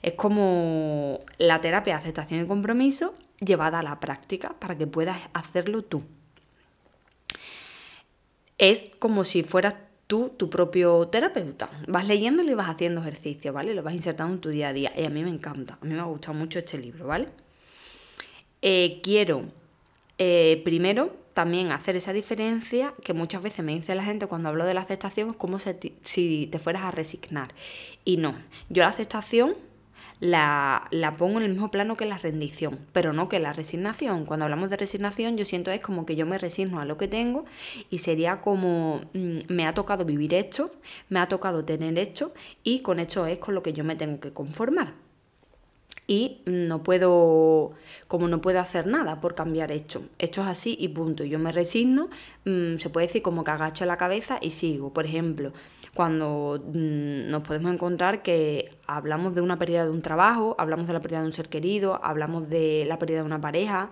Es 0.00 0.14
como 0.14 1.18
la 1.36 1.60
terapia 1.60 1.92
de 1.92 2.00
aceptación 2.00 2.42
y 2.42 2.46
compromiso 2.46 3.12
llevada 3.38 3.80
a 3.80 3.82
la 3.82 4.00
práctica 4.00 4.56
para 4.58 4.78
que 4.78 4.86
puedas 4.86 5.18
hacerlo 5.34 5.82
tú. 5.82 6.02
Es 8.56 8.88
como 8.98 9.22
si 9.22 9.42
fueras 9.42 9.74
tú 10.06 10.32
tu 10.38 10.48
propio 10.48 11.08
terapeuta. 11.08 11.68
Vas 11.86 12.08
leyendo 12.08 12.42
y 12.42 12.54
vas 12.54 12.70
haciendo 12.70 13.02
ejercicio, 13.02 13.52
¿vale? 13.52 13.74
Lo 13.74 13.82
vas 13.82 13.92
insertando 13.92 14.32
en 14.32 14.40
tu 14.40 14.48
día 14.48 14.68
a 14.68 14.72
día. 14.72 14.90
Y 14.96 15.04
a 15.04 15.10
mí 15.10 15.22
me 15.22 15.28
encanta, 15.28 15.76
a 15.82 15.84
mí 15.84 15.92
me 15.92 16.00
ha 16.00 16.04
gustado 16.04 16.32
mucho 16.32 16.58
este 16.58 16.78
libro, 16.78 17.06
¿vale? 17.06 17.28
Eh, 18.62 19.00
quiero 19.02 19.44
eh, 20.26 20.62
primero 20.64 21.14
también 21.34 21.70
hacer 21.70 21.96
esa 21.96 22.14
diferencia 22.14 22.94
que 23.04 23.12
muchas 23.12 23.42
veces 23.42 23.62
me 23.62 23.74
dice 23.74 23.94
la 23.94 24.02
gente 24.02 24.26
cuando 24.26 24.48
hablo 24.48 24.64
de 24.64 24.72
la 24.72 24.80
aceptación 24.80 25.28
es 25.28 25.36
como 25.36 25.58
si 25.58 26.48
te 26.50 26.58
fueras 26.58 26.84
a 26.84 26.90
resignar. 26.90 27.48
Y 28.06 28.16
no, 28.16 28.34
yo 28.70 28.84
la 28.84 28.88
aceptación 28.88 29.54
la, 30.20 30.88
la, 30.90 31.14
pongo 31.18 31.40
en 31.40 31.44
el 31.44 31.50
mismo 31.50 31.70
plano 31.70 31.94
que 31.94 32.06
la 32.06 32.16
rendición, 32.16 32.78
pero 32.94 33.12
no 33.12 33.28
que 33.28 33.38
la 33.38 33.52
resignación. 33.52 34.24
Cuando 34.24 34.46
hablamos 34.46 34.70
de 34.70 34.78
resignación 34.78 35.36
yo 35.36 35.44
siento 35.44 35.70
es 35.70 35.80
como 35.80 36.06
que 36.06 36.16
yo 36.16 36.24
me 36.24 36.38
resigno 36.38 36.80
a 36.80 36.86
lo 36.86 36.96
que 36.96 37.06
tengo 37.06 37.44
y 37.90 37.98
sería 37.98 38.40
como 38.40 39.02
mm, 39.12 39.40
me 39.48 39.66
ha 39.66 39.74
tocado 39.74 40.06
vivir 40.06 40.32
esto, 40.32 40.72
me 41.10 41.18
ha 41.20 41.28
tocado 41.28 41.66
tener 41.66 41.98
esto 41.98 42.32
y 42.62 42.80
con 42.80 42.98
esto 42.98 43.26
es 43.26 43.36
con 43.36 43.54
lo 43.54 43.62
que 43.62 43.74
yo 43.74 43.84
me 43.84 43.94
tengo 43.94 44.20
que 44.20 44.32
conformar 44.32 45.03
y 46.06 46.42
no 46.44 46.82
puedo, 46.82 47.72
como 48.08 48.28
no 48.28 48.40
puedo 48.40 48.60
hacer 48.60 48.86
nada 48.86 49.20
por 49.20 49.34
cambiar 49.34 49.72
esto. 49.72 50.02
Esto 50.18 50.42
es 50.42 50.48
así 50.48 50.76
y 50.78 50.88
punto. 50.88 51.24
Yo 51.24 51.38
me 51.38 51.50
resigno, 51.50 52.10
mm, 52.44 52.76
se 52.76 52.90
puede 52.90 53.06
decir 53.06 53.22
como 53.22 53.42
que 53.42 53.50
agacho 53.50 53.86
la 53.86 53.96
cabeza 53.96 54.38
y 54.40 54.50
sigo. 54.50 54.92
Por 54.92 55.06
ejemplo, 55.06 55.52
cuando 55.94 56.62
mm, 56.62 57.30
nos 57.30 57.42
podemos 57.42 57.72
encontrar 57.72 58.22
que 58.22 58.76
hablamos 58.86 59.34
de 59.34 59.40
una 59.40 59.56
pérdida 59.56 59.84
de 59.84 59.90
un 59.90 60.02
trabajo, 60.02 60.54
hablamos 60.58 60.86
de 60.86 60.92
la 60.92 61.00
pérdida 61.00 61.20
de 61.20 61.26
un 61.26 61.32
ser 61.32 61.48
querido, 61.48 61.98
hablamos 62.04 62.50
de 62.50 62.84
la 62.86 62.98
pérdida 62.98 63.18
de 63.18 63.24
una 63.24 63.40
pareja, 63.40 63.90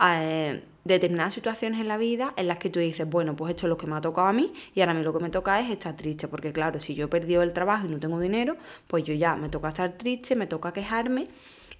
eh, 0.00 0.62
determinadas 0.84 1.34
situaciones 1.34 1.80
en 1.80 1.88
la 1.88 1.96
vida 1.96 2.32
en 2.36 2.46
las 2.46 2.58
que 2.58 2.70
tú 2.70 2.80
dices, 2.80 3.08
bueno, 3.08 3.34
pues 3.36 3.50
esto 3.50 3.66
es 3.66 3.70
lo 3.70 3.76
que 3.76 3.86
me 3.86 3.96
ha 3.96 4.00
tocado 4.00 4.28
a 4.28 4.32
mí 4.32 4.52
y 4.74 4.80
ahora 4.80 4.92
a 4.92 4.94
mí 4.94 5.02
lo 5.02 5.12
que 5.12 5.22
me 5.22 5.30
toca 5.30 5.60
es 5.60 5.70
estar 5.70 5.96
triste, 5.96 6.28
porque 6.28 6.52
claro, 6.52 6.80
si 6.80 6.94
yo 6.94 7.06
he 7.06 7.08
perdido 7.08 7.42
el 7.42 7.52
trabajo 7.52 7.86
y 7.86 7.90
no 7.90 7.98
tengo 7.98 8.20
dinero, 8.20 8.56
pues 8.86 9.04
yo 9.04 9.14
ya 9.14 9.36
me 9.36 9.48
toca 9.48 9.68
estar 9.68 9.92
triste, 9.98 10.36
me 10.36 10.46
toca 10.46 10.72
quejarme 10.72 11.28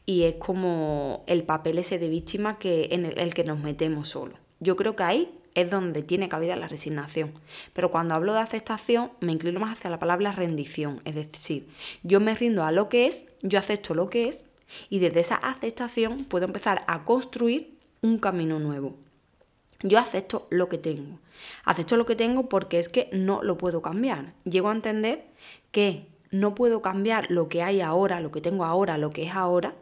y 0.04 0.24
es 0.24 0.34
como 0.36 1.24
el 1.26 1.44
papel 1.44 1.78
ese 1.78 1.98
de 1.98 2.08
víctima 2.08 2.58
que, 2.58 2.88
en 2.92 3.06
el, 3.06 3.18
el 3.18 3.34
que 3.34 3.44
nos 3.44 3.60
metemos 3.60 4.08
solo. 4.08 4.36
Yo 4.60 4.76
creo 4.76 4.96
que 4.96 5.02
ahí 5.02 5.38
es 5.56 5.70
donde 5.70 6.02
tiene 6.02 6.28
cabida 6.28 6.54
la 6.54 6.68
resignación. 6.68 7.32
Pero 7.72 7.90
cuando 7.90 8.14
hablo 8.14 8.34
de 8.34 8.40
aceptación, 8.40 9.10
me 9.20 9.32
inclino 9.32 9.58
más 9.58 9.78
hacia 9.78 9.90
la 9.90 9.98
palabra 9.98 10.32
rendición. 10.32 11.00
Es 11.04 11.14
decir, 11.14 11.66
yo 12.02 12.20
me 12.20 12.34
rindo 12.34 12.62
a 12.62 12.72
lo 12.72 12.90
que 12.90 13.06
es, 13.06 13.24
yo 13.42 13.58
acepto 13.58 13.94
lo 13.94 14.10
que 14.10 14.28
es, 14.28 14.44
y 14.90 14.98
desde 14.98 15.20
esa 15.20 15.36
aceptación 15.36 16.24
puedo 16.24 16.44
empezar 16.44 16.84
a 16.86 17.04
construir 17.04 17.75
un 18.06 18.18
camino 18.18 18.58
nuevo. 18.58 18.94
Yo 19.82 19.98
acepto 19.98 20.46
lo 20.50 20.68
que 20.68 20.78
tengo. 20.78 21.18
Acepto 21.64 21.96
lo 21.96 22.06
que 22.06 22.16
tengo 22.16 22.48
porque 22.48 22.78
es 22.78 22.88
que 22.88 23.10
no 23.12 23.42
lo 23.42 23.58
puedo 23.58 23.82
cambiar. 23.82 24.32
Llego 24.44 24.68
a 24.68 24.72
entender 24.72 25.26
que 25.70 26.06
no 26.30 26.54
puedo 26.54 26.82
cambiar 26.82 27.30
lo 27.30 27.48
que 27.48 27.62
hay 27.62 27.80
ahora, 27.80 28.20
lo 28.20 28.30
que 28.30 28.40
tengo 28.40 28.64
ahora, 28.64 28.96
lo 28.96 29.10
que 29.10 29.24
es 29.24 29.34
ahora. 29.34 29.74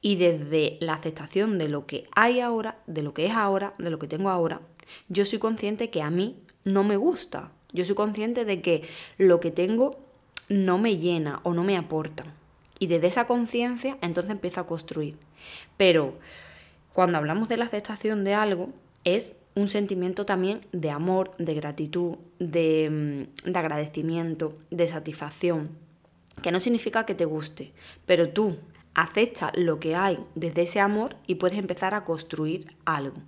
Y 0.00 0.16
desde 0.16 0.78
la 0.80 0.94
aceptación 0.94 1.58
de 1.58 1.68
lo 1.68 1.86
que 1.86 2.06
hay 2.16 2.40
ahora, 2.40 2.78
de 2.86 3.02
lo 3.02 3.14
que 3.14 3.26
es 3.26 3.32
ahora, 3.32 3.74
de 3.78 3.90
lo 3.90 3.98
que 3.98 4.08
tengo 4.08 4.30
ahora, 4.30 4.60
yo 5.08 5.24
soy 5.24 5.38
consciente 5.38 5.90
que 5.90 6.02
a 6.02 6.10
mí 6.10 6.42
no 6.64 6.84
me 6.84 6.96
gusta. 6.96 7.52
Yo 7.72 7.84
soy 7.84 7.94
consciente 7.94 8.44
de 8.44 8.62
que 8.62 8.88
lo 9.18 9.40
que 9.40 9.50
tengo 9.50 9.98
no 10.48 10.78
me 10.78 10.96
llena 10.96 11.40
o 11.42 11.52
no 11.52 11.64
me 11.64 11.76
aporta. 11.76 12.24
Y 12.78 12.86
desde 12.86 13.08
esa 13.08 13.26
conciencia 13.26 13.98
entonces 14.00 14.32
empiezo 14.32 14.60
a 14.60 14.66
construir. 14.66 15.16
Pero 15.76 16.14
cuando 16.98 17.18
hablamos 17.18 17.48
de 17.48 17.56
la 17.56 17.66
aceptación 17.66 18.24
de 18.24 18.34
algo, 18.34 18.70
es 19.04 19.30
un 19.54 19.68
sentimiento 19.68 20.26
también 20.26 20.62
de 20.72 20.90
amor, 20.90 21.30
de 21.36 21.54
gratitud, 21.54 22.16
de, 22.40 23.28
mm, 23.44 23.52
de, 23.52 23.56
agradecimiento, 23.60 24.58
de 24.72 24.88
satisfacción, 24.88 25.68
que 26.42 26.50
no 26.50 26.58
significa 26.58 27.06
que 27.06 27.14
te 27.14 27.24
guste, 27.24 27.72
pero 28.04 28.30
tú 28.30 28.56
aceptas 28.94 29.52
lo 29.54 29.78
que 29.78 29.94
hay 29.94 30.18
desde 30.34 30.62
ese 30.62 30.80
amor 30.80 31.14
y 31.28 31.36
puedes 31.36 31.60
empezar 31.60 31.94
a 31.94 32.02
construir 32.02 32.66
algo. 32.84 33.18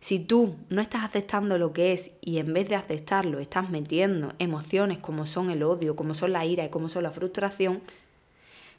Si 0.00 0.20
tú 0.20 0.56
no 0.68 0.82
estás 0.82 1.02
aceptando 1.02 1.56
lo 1.56 1.72
que 1.72 1.94
es 1.94 2.10
y 2.20 2.36
en 2.36 2.52
vez 2.52 2.68
de 2.68 2.76
aceptarlo 2.76 3.38
estás 3.38 3.70
metiendo 3.70 4.34
emociones 4.38 4.98
como 4.98 5.24
son 5.24 5.48
el 5.48 5.62
odio, 5.62 5.96
como 5.96 6.12
son 6.12 6.32
la 6.32 6.44
ira 6.44 6.66
y 6.66 6.68
como 6.68 6.90
son 6.90 7.04
la 7.04 7.12
frustración, 7.12 7.80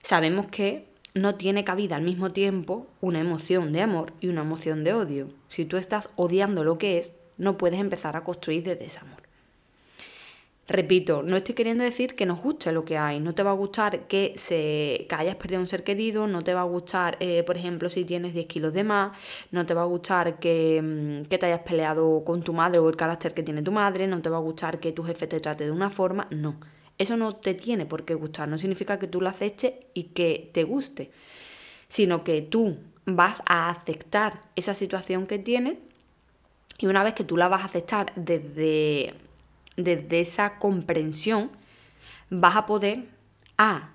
sabemos 0.03 0.45
que 0.45 0.88
no 1.21 1.35
tiene 1.35 1.63
cabida 1.63 1.95
al 1.95 2.03
mismo 2.03 2.31
tiempo 2.31 2.87
una 3.01 3.19
emoción 3.19 3.71
de 3.71 3.81
amor 3.81 4.13
y 4.19 4.27
una 4.27 4.41
emoción 4.41 4.83
de 4.83 4.93
odio. 4.93 5.29
Si 5.47 5.65
tú 5.65 5.77
estás 5.77 6.09
odiando 6.15 6.63
lo 6.63 6.77
que 6.77 6.97
es, 6.97 7.13
no 7.37 7.57
puedes 7.57 7.79
empezar 7.79 8.15
a 8.15 8.23
construir 8.23 8.63
desde 8.63 8.85
ese 8.85 8.99
amor. 8.99 9.19
Repito, 10.67 11.23
no 11.23 11.35
estoy 11.35 11.55
queriendo 11.55 11.83
decir 11.83 12.13
que 12.13 12.27
nos 12.27 12.43
guste 12.43 12.71
lo 12.71 12.85
que 12.85 12.95
hay, 12.95 13.19
no 13.19 13.33
te 13.33 13.41
va 13.41 13.49
a 13.49 13.55
gustar 13.55 14.07
que, 14.07 14.33
se, 14.35 15.07
que 15.09 15.15
hayas 15.15 15.35
perdido 15.35 15.61
un 15.61 15.67
ser 15.67 15.83
querido, 15.83 16.27
no 16.27 16.43
te 16.43 16.53
va 16.53 16.61
a 16.61 16.65
gustar, 16.65 17.17
eh, 17.19 17.41
por 17.41 17.57
ejemplo, 17.57 17.89
si 17.89 18.05
tienes 18.05 18.35
10 18.35 18.45
kilos 18.45 18.73
de 18.73 18.83
más, 18.83 19.17
no 19.49 19.65
te 19.65 19.73
va 19.73 19.81
a 19.81 19.85
gustar 19.85 20.37
que, 20.37 20.79
mm, 20.79 21.27
que 21.27 21.39
te 21.39 21.47
hayas 21.47 21.61
peleado 21.61 22.23
con 22.23 22.43
tu 22.43 22.53
madre 22.53 22.77
o 22.77 22.87
el 22.87 22.95
carácter 22.95 23.33
que 23.33 23.41
tiene 23.41 23.63
tu 23.63 23.71
madre, 23.71 24.05
no 24.05 24.21
te 24.21 24.29
va 24.29 24.37
a 24.37 24.41
gustar 24.41 24.79
que 24.79 24.91
tu 24.91 25.01
jefe 25.03 25.25
te 25.25 25.39
trate 25.39 25.65
de 25.65 25.71
una 25.71 25.89
forma, 25.89 26.27
no 26.29 26.55
eso 26.99 27.17
no 27.17 27.35
te 27.35 27.55
tiene 27.55 27.85
por 27.85 28.05
qué 28.05 28.13
gustar, 28.13 28.47
no 28.47 28.57
significa 28.57 28.99
que 28.99 29.07
tú 29.07 29.21
lo 29.21 29.29
aceptes 29.29 29.73
y 29.93 30.03
que 30.03 30.51
te 30.53 30.63
guste, 30.63 31.11
sino 31.87 32.23
que 32.23 32.41
tú 32.41 32.77
vas 33.05 33.41
a 33.45 33.69
aceptar 33.69 34.41
esa 34.55 34.73
situación 34.73 35.25
que 35.25 35.39
tienes 35.39 35.77
y 36.77 36.87
una 36.87 37.03
vez 37.03 37.13
que 37.13 37.23
tú 37.23 37.37
la 37.37 37.47
vas 37.47 37.61
a 37.61 37.65
aceptar 37.65 38.13
desde, 38.15 39.15
desde 39.75 40.19
esa 40.19 40.59
comprensión, 40.59 41.51
vas 42.29 42.55
a 42.55 42.65
poder 42.65 43.05
a 43.57 43.91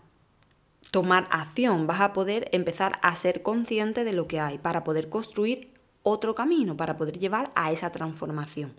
tomar 0.91 1.27
acción, 1.31 1.87
vas 1.87 2.01
a 2.01 2.13
poder 2.13 2.49
empezar 2.53 2.99
a 3.03 3.15
ser 3.17 3.43
consciente 3.43 4.05
de 4.05 4.13
lo 4.13 4.29
que 4.29 4.41
hay 4.41 4.59
para 4.59 4.85
poder 4.85 5.09
construir 5.09 5.73
otro 6.03 6.35
camino, 6.35 6.77
para 6.77 6.97
poder 6.97 7.19
llevar 7.19 7.51
a 7.55 7.73
esa 7.73 7.91
transformación. 7.91 8.73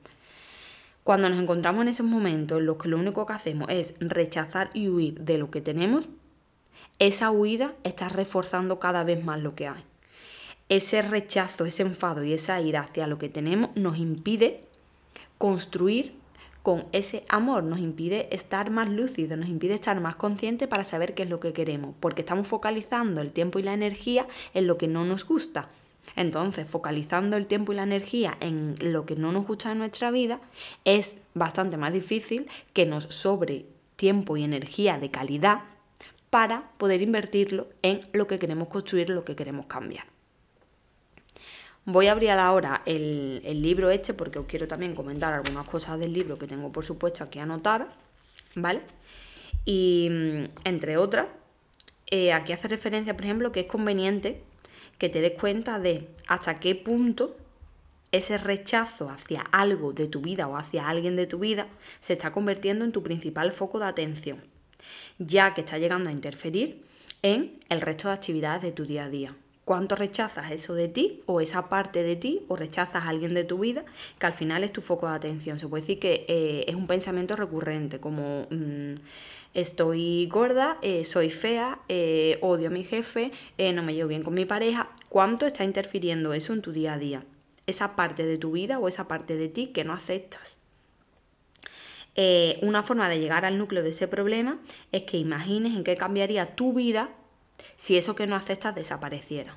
Cuando 1.05 1.29
nos 1.29 1.39
encontramos 1.39 1.83
en 1.83 1.89
esos 1.89 2.07
momentos 2.07 2.57
en 2.57 2.65
los 2.65 2.77
que 2.77 2.89
lo 2.89 2.97
único 2.97 3.27
que 3.27 3.33
hacemos 3.33 3.69
es 3.69 3.93
rechazar 3.99 4.71
y 4.73 4.89
huir 4.89 5.19
de 5.19 5.37
lo 5.37 5.51
que 5.51 5.61
tenemos, 5.61 6.05
esa 6.97 7.29
huida 7.29 7.75
está 7.83 8.09
reforzando 8.09 8.79
cada 8.79 9.03
vez 9.03 9.23
más 9.23 9.39
lo 9.39 9.53
que 9.53 9.67
hay. 9.67 9.83
Ese 10.67 11.03
rechazo, 11.03 11.65
ese 11.65 11.83
enfado 11.83 12.23
y 12.23 12.33
esa 12.33 12.59
ira 12.59 12.81
hacia 12.81 13.05
lo 13.05 13.19
que 13.19 13.29
tenemos 13.29 13.69
nos 13.75 13.99
impide 13.99 14.63
construir 15.37 16.15
con 16.63 16.85
ese 16.91 17.23
amor, 17.29 17.63
nos 17.63 17.81
impide 17.81 18.27
estar 18.31 18.71
más 18.71 18.89
lúcidos, 18.89 19.37
nos 19.37 19.49
impide 19.49 19.75
estar 19.75 20.01
más 20.01 20.15
conscientes 20.15 20.67
para 20.67 20.85
saber 20.85 21.13
qué 21.13 21.21
es 21.21 21.29
lo 21.29 21.39
que 21.39 21.53
queremos, 21.53 21.93
porque 21.99 22.21
estamos 22.23 22.47
focalizando 22.47 23.21
el 23.21 23.31
tiempo 23.31 23.59
y 23.59 23.61
la 23.61 23.75
energía 23.75 24.25
en 24.55 24.65
lo 24.65 24.79
que 24.79 24.87
no 24.87 25.05
nos 25.05 25.23
gusta, 25.23 25.69
entonces, 26.15 26.67
focalizando 26.67 27.37
el 27.37 27.47
tiempo 27.47 27.73
y 27.73 27.75
la 27.75 27.83
energía 27.83 28.37
en 28.39 28.75
lo 28.79 29.05
que 29.05 29.15
no 29.15 29.31
nos 29.31 29.47
gusta 29.47 29.71
en 29.71 29.79
nuestra 29.79 30.11
vida, 30.11 30.39
es 30.85 31.15
bastante 31.33 31.77
más 31.77 31.93
difícil 31.93 32.47
que 32.73 32.85
nos 32.85 33.05
sobre 33.05 33.65
tiempo 33.95 34.37
y 34.37 34.43
energía 34.43 34.97
de 34.97 35.09
calidad 35.09 35.63
para 36.29 36.71
poder 36.77 37.01
invertirlo 37.01 37.67
en 37.81 38.01
lo 38.13 38.27
que 38.27 38.39
queremos 38.39 38.67
construir, 38.67 39.09
lo 39.09 39.23
que 39.25 39.35
queremos 39.35 39.65
cambiar. 39.67 40.05
Voy 41.85 42.07
a 42.07 42.13
abrir 42.13 42.31
ahora 42.31 42.81
el, 42.85 43.41
el 43.45 43.61
libro 43.61 43.91
este 43.91 44.13
porque 44.13 44.39
os 44.39 44.45
quiero 44.45 44.67
también 44.67 44.95
comentar 44.95 45.33
algunas 45.33 45.67
cosas 45.69 45.99
del 45.99 46.13
libro 46.13 46.37
que 46.37 46.47
tengo 46.47 46.71
por 46.71 46.83
supuesto 46.83 47.23
aquí 47.23 47.39
anotadas, 47.39 47.87
¿vale? 48.55 48.81
Y 49.65 50.09
mm, 50.09 50.43
entre 50.63 50.97
otras, 50.97 51.27
eh, 52.07 52.33
aquí 52.33 52.53
hace 52.53 52.67
referencia, 52.67 53.15
por 53.15 53.25
ejemplo, 53.25 53.51
que 53.51 53.61
es 53.61 53.67
conveniente 53.67 54.41
que 54.97 55.09
te 55.09 55.21
des 55.21 55.33
cuenta 55.39 55.79
de 55.79 56.07
hasta 56.27 56.59
qué 56.59 56.75
punto 56.75 57.35
ese 58.11 58.37
rechazo 58.37 59.09
hacia 59.09 59.41
algo 59.51 59.93
de 59.93 60.07
tu 60.07 60.21
vida 60.21 60.47
o 60.47 60.55
hacia 60.55 60.87
alguien 60.87 61.15
de 61.15 61.27
tu 61.27 61.39
vida 61.39 61.67
se 61.99 62.13
está 62.13 62.31
convirtiendo 62.31 62.85
en 62.85 62.91
tu 62.91 63.03
principal 63.03 63.51
foco 63.51 63.79
de 63.79 63.85
atención, 63.85 64.41
ya 65.17 65.53
que 65.53 65.61
está 65.61 65.77
llegando 65.77 66.09
a 66.09 66.13
interferir 66.13 66.83
en 67.21 67.59
el 67.69 67.81
resto 67.81 68.07
de 68.07 68.13
actividades 68.13 68.61
de 68.61 68.71
tu 68.71 68.85
día 68.85 69.05
a 69.05 69.09
día. 69.09 69.35
¿Cuánto 69.65 69.95
rechazas 69.95 70.51
eso 70.51 70.75
de 70.75 70.87
ti 70.87 71.23
o 71.25 71.41
esa 71.41 71.69
parte 71.69 72.03
de 72.03 72.15
ti 72.15 72.45
o 72.47 72.55
rechazas 72.55 73.03
a 73.03 73.09
alguien 73.09 73.33
de 73.33 73.43
tu 73.43 73.57
vida 73.57 73.83
que 74.19 74.27
al 74.27 74.33
final 74.33 74.63
es 74.63 74.71
tu 74.71 74.81
foco 74.81 75.09
de 75.09 75.15
atención? 75.15 75.57
Se 75.57 75.67
puede 75.67 75.81
decir 75.81 75.99
que 75.99 76.23
eh, 76.27 76.65
es 76.67 76.75
un 76.75 76.85
pensamiento 76.85 77.35
recurrente, 77.35 77.99
como 77.99 78.45
mm, 78.51 78.93
estoy 79.55 80.27
gorda, 80.27 80.77
eh, 80.83 81.03
soy 81.03 81.31
fea, 81.31 81.79
eh, 81.89 82.37
odio 82.41 82.67
a 82.67 82.69
mi 82.69 82.83
jefe, 82.83 83.31
no 83.73 83.81
me 83.81 83.95
llevo 83.95 84.09
bien 84.09 84.21
con 84.21 84.35
mi 84.35 84.45
pareja. 84.45 84.91
¿Cuánto 85.09 85.47
está 85.47 85.63
interfiriendo 85.63 86.33
eso 86.33 86.53
en 86.53 86.61
tu 86.61 86.71
día 86.71 86.93
a 86.93 86.99
día? 86.99 87.23
Esa 87.65 87.95
parte 87.95 88.23
de 88.23 88.37
tu 88.37 88.51
vida 88.51 88.77
o 88.77 88.87
esa 88.87 89.07
parte 89.07 89.35
de 89.35 89.49
ti 89.49 89.67
que 89.67 89.83
no 89.83 89.93
aceptas. 89.93 90.59
una 92.61 92.83
forma 92.83 93.09
de 93.09 93.19
llegar 93.19 93.45
al 93.45 93.57
núcleo 93.57 93.81
de 93.81 93.89
ese 93.89 94.07
problema 94.07 94.59
es 94.91 95.01
que 95.03 95.17
imagines 95.17 95.75
en 95.75 95.83
qué 95.83 95.97
cambiaría 95.97 96.55
tu 96.55 96.71
vida 96.71 97.09
si 97.77 97.97
eso 97.97 98.15
que 98.15 98.27
no 98.27 98.35
aceptas 98.35 98.75
desapareciera. 98.75 99.55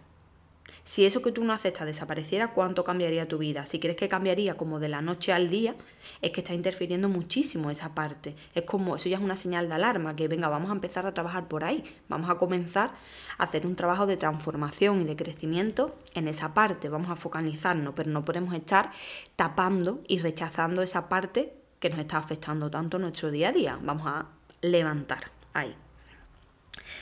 Si 0.88 1.04
eso 1.04 1.20
que 1.20 1.32
tú 1.32 1.44
no 1.44 1.52
aceptas 1.52 1.86
desapareciera, 1.86 2.52
¿cuánto 2.54 2.82
cambiaría 2.82 3.28
tu 3.28 3.36
vida? 3.36 3.66
Si 3.66 3.78
crees 3.78 3.96
que 3.96 4.08
cambiaría 4.08 4.56
como 4.56 4.78
de 4.78 4.88
la 4.88 5.02
noche 5.02 5.34
al 5.34 5.50
día, 5.50 5.74
es 6.22 6.30
que 6.30 6.40
está 6.40 6.54
interfiriendo 6.54 7.10
muchísimo 7.10 7.70
esa 7.70 7.94
parte. 7.94 8.34
Es 8.54 8.62
como, 8.62 8.96
eso 8.96 9.10
ya 9.10 9.18
es 9.18 9.22
una 9.22 9.36
señal 9.36 9.68
de 9.68 9.74
alarma, 9.74 10.16
que 10.16 10.28
venga, 10.28 10.48
vamos 10.48 10.70
a 10.70 10.72
empezar 10.72 11.04
a 11.04 11.12
trabajar 11.12 11.46
por 11.46 11.62
ahí. 11.62 11.84
Vamos 12.08 12.30
a 12.30 12.36
comenzar 12.36 12.92
a 13.36 13.44
hacer 13.44 13.66
un 13.66 13.76
trabajo 13.76 14.06
de 14.06 14.16
transformación 14.16 15.02
y 15.02 15.04
de 15.04 15.14
crecimiento 15.14 15.94
en 16.14 16.26
esa 16.26 16.54
parte. 16.54 16.88
Vamos 16.88 17.10
a 17.10 17.16
focalizarnos, 17.16 17.92
pero 17.94 18.10
no 18.10 18.24
podemos 18.24 18.54
estar 18.54 18.90
tapando 19.36 20.00
y 20.08 20.20
rechazando 20.20 20.80
esa 20.80 21.10
parte 21.10 21.52
que 21.80 21.90
nos 21.90 21.98
está 21.98 22.16
afectando 22.16 22.70
tanto 22.70 22.98
nuestro 22.98 23.30
día 23.30 23.50
a 23.50 23.52
día. 23.52 23.78
Vamos 23.82 24.06
a 24.06 24.26
levantar 24.62 25.30
ahí. 25.52 25.76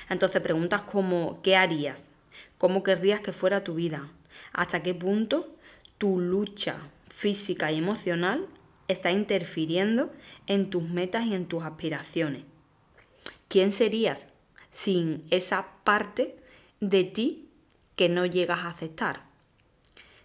Entonces 0.08 0.42
preguntas 0.42 0.82
como, 0.82 1.40
¿qué 1.42 1.56
harías? 1.56 2.06
¿Cómo 2.58 2.82
querrías 2.82 3.20
que 3.20 3.32
fuera 3.32 3.64
tu 3.64 3.74
vida? 3.74 4.08
¿Hasta 4.52 4.82
qué 4.82 4.94
punto 4.94 5.54
tu 5.98 6.18
lucha 6.18 6.76
física 7.08 7.72
y 7.72 7.78
emocional 7.78 8.46
está 8.88 9.10
interfiriendo 9.10 10.12
en 10.46 10.70
tus 10.70 10.82
metas 10.82 11.26
y 11.26 11.34
en 11.34 11.46
tus 11.46 11.64
aspiraciones? 11.64 12.44
¿Quién 13.48 13.72
serías 13.72 14.26
sin 14.70 15.24
esa 15.30 15.66
parte 15.84 16.36
de 16.80 17.04
ti 17.04 17.48
que 17.94 18.08
no 18.08 18.26
llegas 18.26 18.60
a 18.60 18.68
aceptar? 18.68 19.24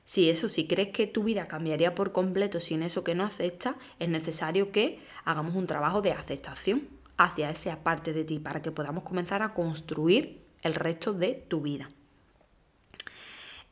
Si 0.06 0.30
eso, 0.30 0.50
si 0.50 0.68
crees 0.68 0.89
que 0.89 1.08
tu 1.08 1.24
vida 1.24 1.48
cambiaría 1.48 1.96
por 1.96 2.12
completo 2.12 2.60
sin 2.60 2.84
eso 2.84 3.03
que 3.03 3.15
no 3.15 3.24
aceptas, 3.24 3.75
es 4.00 4.10
necesario 4.10 4.72
que 4.72 5.00
hagamos 5.24 5.56
un 5.56 5.68
trabajo 5.68 6.01
de 6.01 6.12
aceptación 6.12 7.00
hacia 7.23 7.49
esa 7.49 7.83
parte 7.83 8.13
de 8.13 8.23
ti 8.23 8.39
para 8.39 8.61
que 8.61 8.71
podamos 8.71 9.03
comenzar 9.03 9.41
a 9.41 9.53
construir 9.53 10.41
el 10.61 10.73
resto 10.73 11.13
de 11.13 11.43
tu 11.47 11.61
vida. 11.61 11.89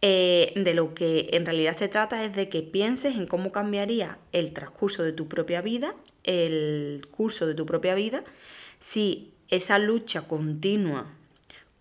Eh, 0.01 0.53
de 0.55 0.73
lo 0.73 0.93
que 0.93 1.27
en 1.33 1.45
realidad 1.45 1.75
se 1.75 1.89
trata 1.89 2.23
es 2.23 2.33
de 2.33 2.47
que 2.47 2.61
pienses 2.61 3.17
en 3.17 3.27
cómo 3.27 3.51
cambiaría 3.51 4.17
el 4.31 4.53
transcurso 4.53 5.03
de 5.03 5.11
tu 5.11 5.27
propia 5.27 5.61
vida, 5.61 5.93
el 6.23 7.05
curso 7.11 7.47
de 7.47 7.53
tu 7.53 7.65
propia 7.65 7.95
vida, 7.95 8.23
si 8.79 9.33
esa 9.49 9.77
lucha 9.77 10.21
continua 10.21 11.07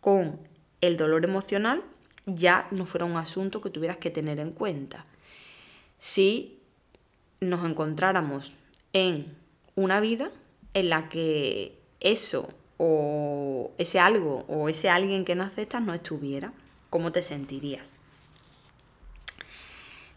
con 0.00 0.40
el 0.80 0.96
dolor 0.96 1.24
emocional 1.24 1.84
ya 2.26 2.66
no 2.70 2.86
fuera 2.86 3.06
un 3.06 3.16
asunto 3.16 3.60
que 3.60 3.70
tuvieras 3.70 3.98
que 3.98 4.10
tener 4.10 4.40
en 4.40 4.52
cuenta. 4.52 5.06
Si 5.98 6.58
nos 7.40 7.64
encontráramos 7.64 8.52
en 8.92 9.36
una 9.74 10.00
vida 10.00 10.30
en 10.74 10.88
la 10.90 11.08
que 11.08 11.78
eso 12.00 12.48
o 12.76 13.72
ese 13.78 14.00
algo 14.00 14.44
o 14.48 14.68
ese 14.68 14.88
alguien 14.88 15.24
que 15.24 15.34
no 15.34 15.44
aceptas 15.44 15.82
no 15.82 15.94
estuviera, 15.94 16.52
¿cómo 16.90 17.12
te 17.12 17.22
sentirías? 17.22 17.92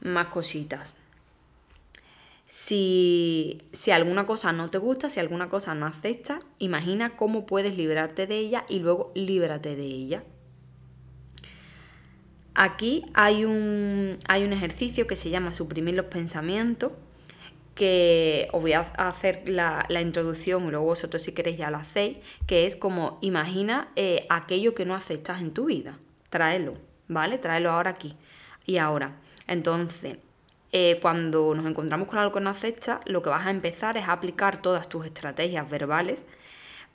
Más 0.01 0.27
cositas. 0.27 0.95
Si, 2.47 3.61
si, 3.71 3.91
alguna 3.91 4.25
cosa 4.25 4.51
no 4.51 4.67
te 4.69 4.77
gusta, 4.77 5.09
si 5.09 5.19
alguna 5.19 5.47
cosa 5.47 5.73
no 5.73 5.85
aceptas, 5.85 6.43
imagina 6.59 7.15
cómo 7.15 7.45
puedes 7.45 7.77
librarte 7.77 8.27
de 8.27 8.37
ella 8.39 8.65
y 8.67 8.79
luego 8.79 9.11
líbrate 9.15 9.75
de 9.75 9.85
ella. 9.85 10.23
Aquí 12.53 13.05
hay 13.13 13.45
un, 13.45 14.19
hay 14.27 14.43
un 14.43 14.51
ejercicio 14.51 15.07
que 15.07 15.15
se 15.15 15.29
llama 15.29 15.53
suprimir 15.53 15.95
los 15.95 16.07
pensamientos 16.07 16.91
que 17.75 18.47
os 18.51 18.62
voy 18.62 18.73
a 18.73 18.81
hacer 18.81 19.43
la, 19.45 19.86
introducción 20.01 20.65
y 20.65 20.71
luego 20.71 20.86
vosotros 20.86 21.21
si 21.21 21.31
queréis 21.31 21.57
ya 21.57 21.71
lo 21.71 21.77
hacéis, 21.77 22.17
que 22.47 22.67
es 22.67 22.75
como 22.75 23.17
imagina 23.21 23.89
eh, 23.95 24.25
aquello 24.29 24.75
que 24.75 24.86
no 24.86 24.95
aceptas 24.95 25.41
en 25.41 25.51
tu 25.51 25.65
vida, 25.65 25.97
tráelo, 26.29 26.75
¿vale? 27.07 27.38
Tráelo 27.38 27.71
ahora 27.71 27.91
aquí 27.91 28.15
y 28.65 28.77
ahora. 28.77 29.17
Entonces, 29.47 30.17
eh, 30.71 30.99
cuando 31.01 31.53
nos 31.55 31.65
encontramos 31.65 32.07
con 32.07 32.19
algo 32.19 32.34
que 32.34 32.39
no 32.39 32.49
aceptas, 32.49 32.99
lo 33.05 33.21
que 33.21 33.29
vas 33.29 33.45
a 33.45 33.51
empezar 33.51 33.97
es 33.97 34.07
a 34.07 34.13
aplicar 34.13 34.62
todas 34.62 34.88
tus 34.88 35.05
estrategias 35.05 35.69
verbales 35.69 36.25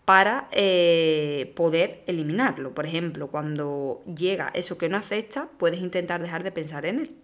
para 0.07 0.49
eh, 0.53 1.53
poder 1.57 2.03
eliminarlo. 2.07 2.73
Por 2.75 2.87
ejemplo, 2.87 3.29
cuando 3.29 4.03
llega 4.05 4.51
eso 4.55 4.79
que 4.79 4.89
no 4.89 4.97
aceptas, 4.97 5.49
puedes 5.59 5.81
intentar 5.81 6.23
dejar 6.23 6.45
de 6.45 6.53
pensar 6.53 6.87
en 6.87 7.01
él. 7.01 7.17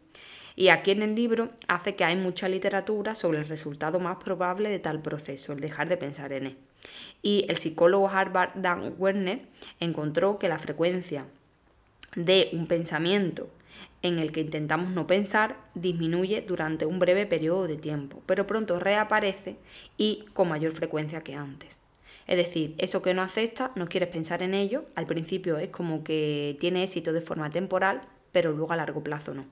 Y 0.54 0.68
aquí 0.68 0.90
en 0.90 1.02
el 1.02 1.14
libro 1.14 1.50
hace 1.68 1.94
que 1.94 2.04
hay 2.04 2.16
mucha 2.16 2.48
literatura 2.48 3.14
sobre 3.14 3.38
el 3.38 3.48
resultado 3.48 4.00
más 4.00 4.16
probable 4.18 4.68
de 4.68 4.78
tal 4.78 5.00
proceso, 5.00 5.52
el 5.52 5.60
dejar 5.60 5.88
de 5.88 5.96
pensar 5.96 6.32
en 6.32 6.46
él. 6.46 6.56
Y 7.22 7.46
el 7.48 7.56
psicólogo 7.56 8.08
Harvard 8.08 8.52
Dan 8.56 8.94
Werner 8.98 9.42
encontró 9.80 10.38
que 10.38 10.48
la 10.48 10.58
frecuencia 10.58 11.26
de 12.16 12.50
un 12.52 12.66
pensamiento 12.66 13.48
en 14.02 14.18
el 14.18 14.32
que 14.32 14.40
intentamos 14.40 14.90
no 14.90 15.06
pensar 15.06 15.56
disminuye 15.74 16.42
durante 16.42 16.86
un 16.86 16.98
breve 16.98 17.24
periodo 17.26 17.66
de 17.66 17.76
tiempo, 17.76 18.22
pero 18.26 18.46
pronto 18.46 18.78
reaparece 18.78 19.56
y 19.96 20.24
con 20.32 20.48
mayor 20.48 20.72
frecuencia 20.72 21.20
que 21.20 21.34
antes. 21.34 21.78
Es 22.26 22.36
decir, 22.36 22.74
eso 22.78 23.02
que 23.02 23.14
no 23.14 23.22
aceptas, 23.22 23.70
no 23.76 23.88
quieres 23.88 24.08
pensar 24.08 24.42
en 24.42 24.54
ello, 24.54 24.84
al 24.94 25.06
principio 25.06 25.58
es 25.58 25.70
como 25.70 26.04
que 26.04 26.56
tiene 26.60 26.82
éxito 26.82 27.12
de 27.12 27.20
forma 27.20 27.50
temporal, 27.50 28.02
pero 28.32 28.52
luego 28.52 28.72
a 28.72 28.76
largo 28.76 29.02
plazo 29.02 29.34
no. 29.34 29.44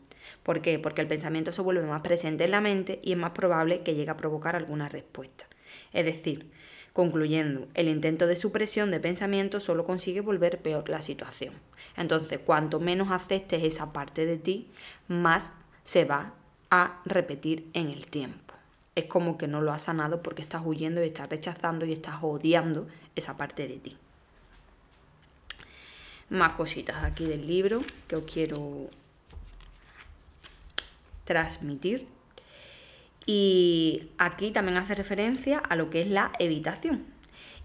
¿Por 0.42 0.62
qué? 0.62 0.78
Porque 0.78 1.00
el 1.00 1.08
pensamiento 1.08 1.52
se 1.52 1.62
vuelve 1.62 1.82
más 1.82 2.02
presente 2.02 2.44
en 2.44 2.50
la 2.50 2.60
mente 2.60 2.98
y 3.02 3.12
es 3.12 3.18
más 3.18 3.30
probable 3.30 3.82
que 3.82 3.94
llegue 3.94 4.10
a 4.10 4.16
provocar 4.16 4.56
alguna 4.56 4.88
respuesta. 4.88 5.46
Es 5.92 6.04
decir, 6.04 6.50
concluyendo, 6.92 7.68
el 7.74 7.88
intento 7.88 8.26
de 8.26 8.36
supresión 8.36 8.90
de 8.90 9.00
pensamiento 9.00 9.60
solo 9.60 9.84
consigue 9.84 10.20
volver 10.20 10.58
peor 10.60 10.88
la 10.88 11.02
situación. 11.02 11.54
Entonces, 11.96 12.40
cuanto 12.44 12.80
menos 12.80 13.10
aceptes 13.10 13.62
esa 13.62 13.92
parte 13.92 14.26
de 14.26 14.36
ti, 14.36 14.68
más 15.08 15.52
se 15.84 16.04
va 16.04 16.34
a 16.70 17.00
repetir 17.04 17.68
en 17.74 17.90
el 17.90 18.06
tiempo. 18.06 18.54
Es 18.94 19.04
como 19.04 19.38
que 19.38 19.48
no 19.48 19.60
lo 19.60 19.72
has 19.72 19.82
sanado 19.82 20.22
porque 20.22 20.42
estás 20.42 20.62
huyendo 20.64 21.02
y 21.02 21.06
estás 21.06 21.28
rechazando 21.28 21.86
y 21.86 21.92
estás 21.92 22.16
odiando 22.22 22.86
esa 23.16 23.36
parte 23.36 23.66
de 23.66 23.78
ti. 23.78 23.96
Más 26.28 26.52
cositas 26.52 27.02
aquí 27.02 27.24
del 27.24 27.46
libro 27.46 27.80
que 28.06 28.16
os 28.16 28.24
quiero 28.24 28.88
transmitir. 31.30 32.08
Y 33.24 34.08
aquí 34.18 34.50
también 34.50 34.78
hace 34.78 34.96
referencia 34.96 35.58
a 35.58 35.76
lo 35.76 35.88
que 35.88 36.00
es 36.00 36.08
la 36.08 36.32
evitación. 36.40 37.04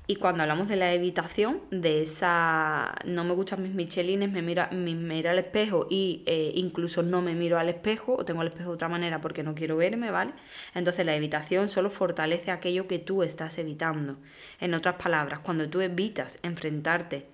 Y 0.06 0.17
cuando 0.17 0.43
hablamos 0.43 0.69
de 0.69 0.75
la 0.75 0.93
evitación, 0.93 1.62
de 1.71 2.04
esa 2.04 2.93
no 3.06 3.23
me 3.23 3.34
gustan 3.34 3.63
mis 3.63 3.73
michelines, 3.73 4.32
me 4.32 4.43
miro, 4.43 4.67
me 4.69 4.93
miro 4.93 5.32
al 5.32 5.39
espejo 5.39 5.88
y 5.89 6.21
eh, 6.28 6.51
incluso 6.54 7.01
no 7.01 7.23
me 7.23 7.34
miro 7.34 7.58
al 7.58 7.69
espejo 7.69 8.17
o 8.17 8.23
tengo 8.23 8.43
el 8.43 8.49
espejo 8.49 8.69
de 8.69 8.75
otra 8.75 8.88
manera 8.88 9.19
porque 9.19 9.41
no 9.41 9.56
quiero 9.56 9.78
verme, 9.78 10.12
¿vale? 10.12 10.34
Entonces 10.75 11.08
la 11.08 11.15
evitación 11.15 11.69
solo 11.69 11.89
fortalece 11.89 12.51
aquello 12.51 12.86
que 12.86 12.99
tú 12.99 13.23
estás 13.23 13.58
evitando. 13.58 14.17
En 14.60 14.75
otras 14.75 14.97
palabras, 15.01 15.39
cuando 15.39 15.67
tú 15.67 15.82
evitas 15.82 16.38
enfrentarte 16.43 17.25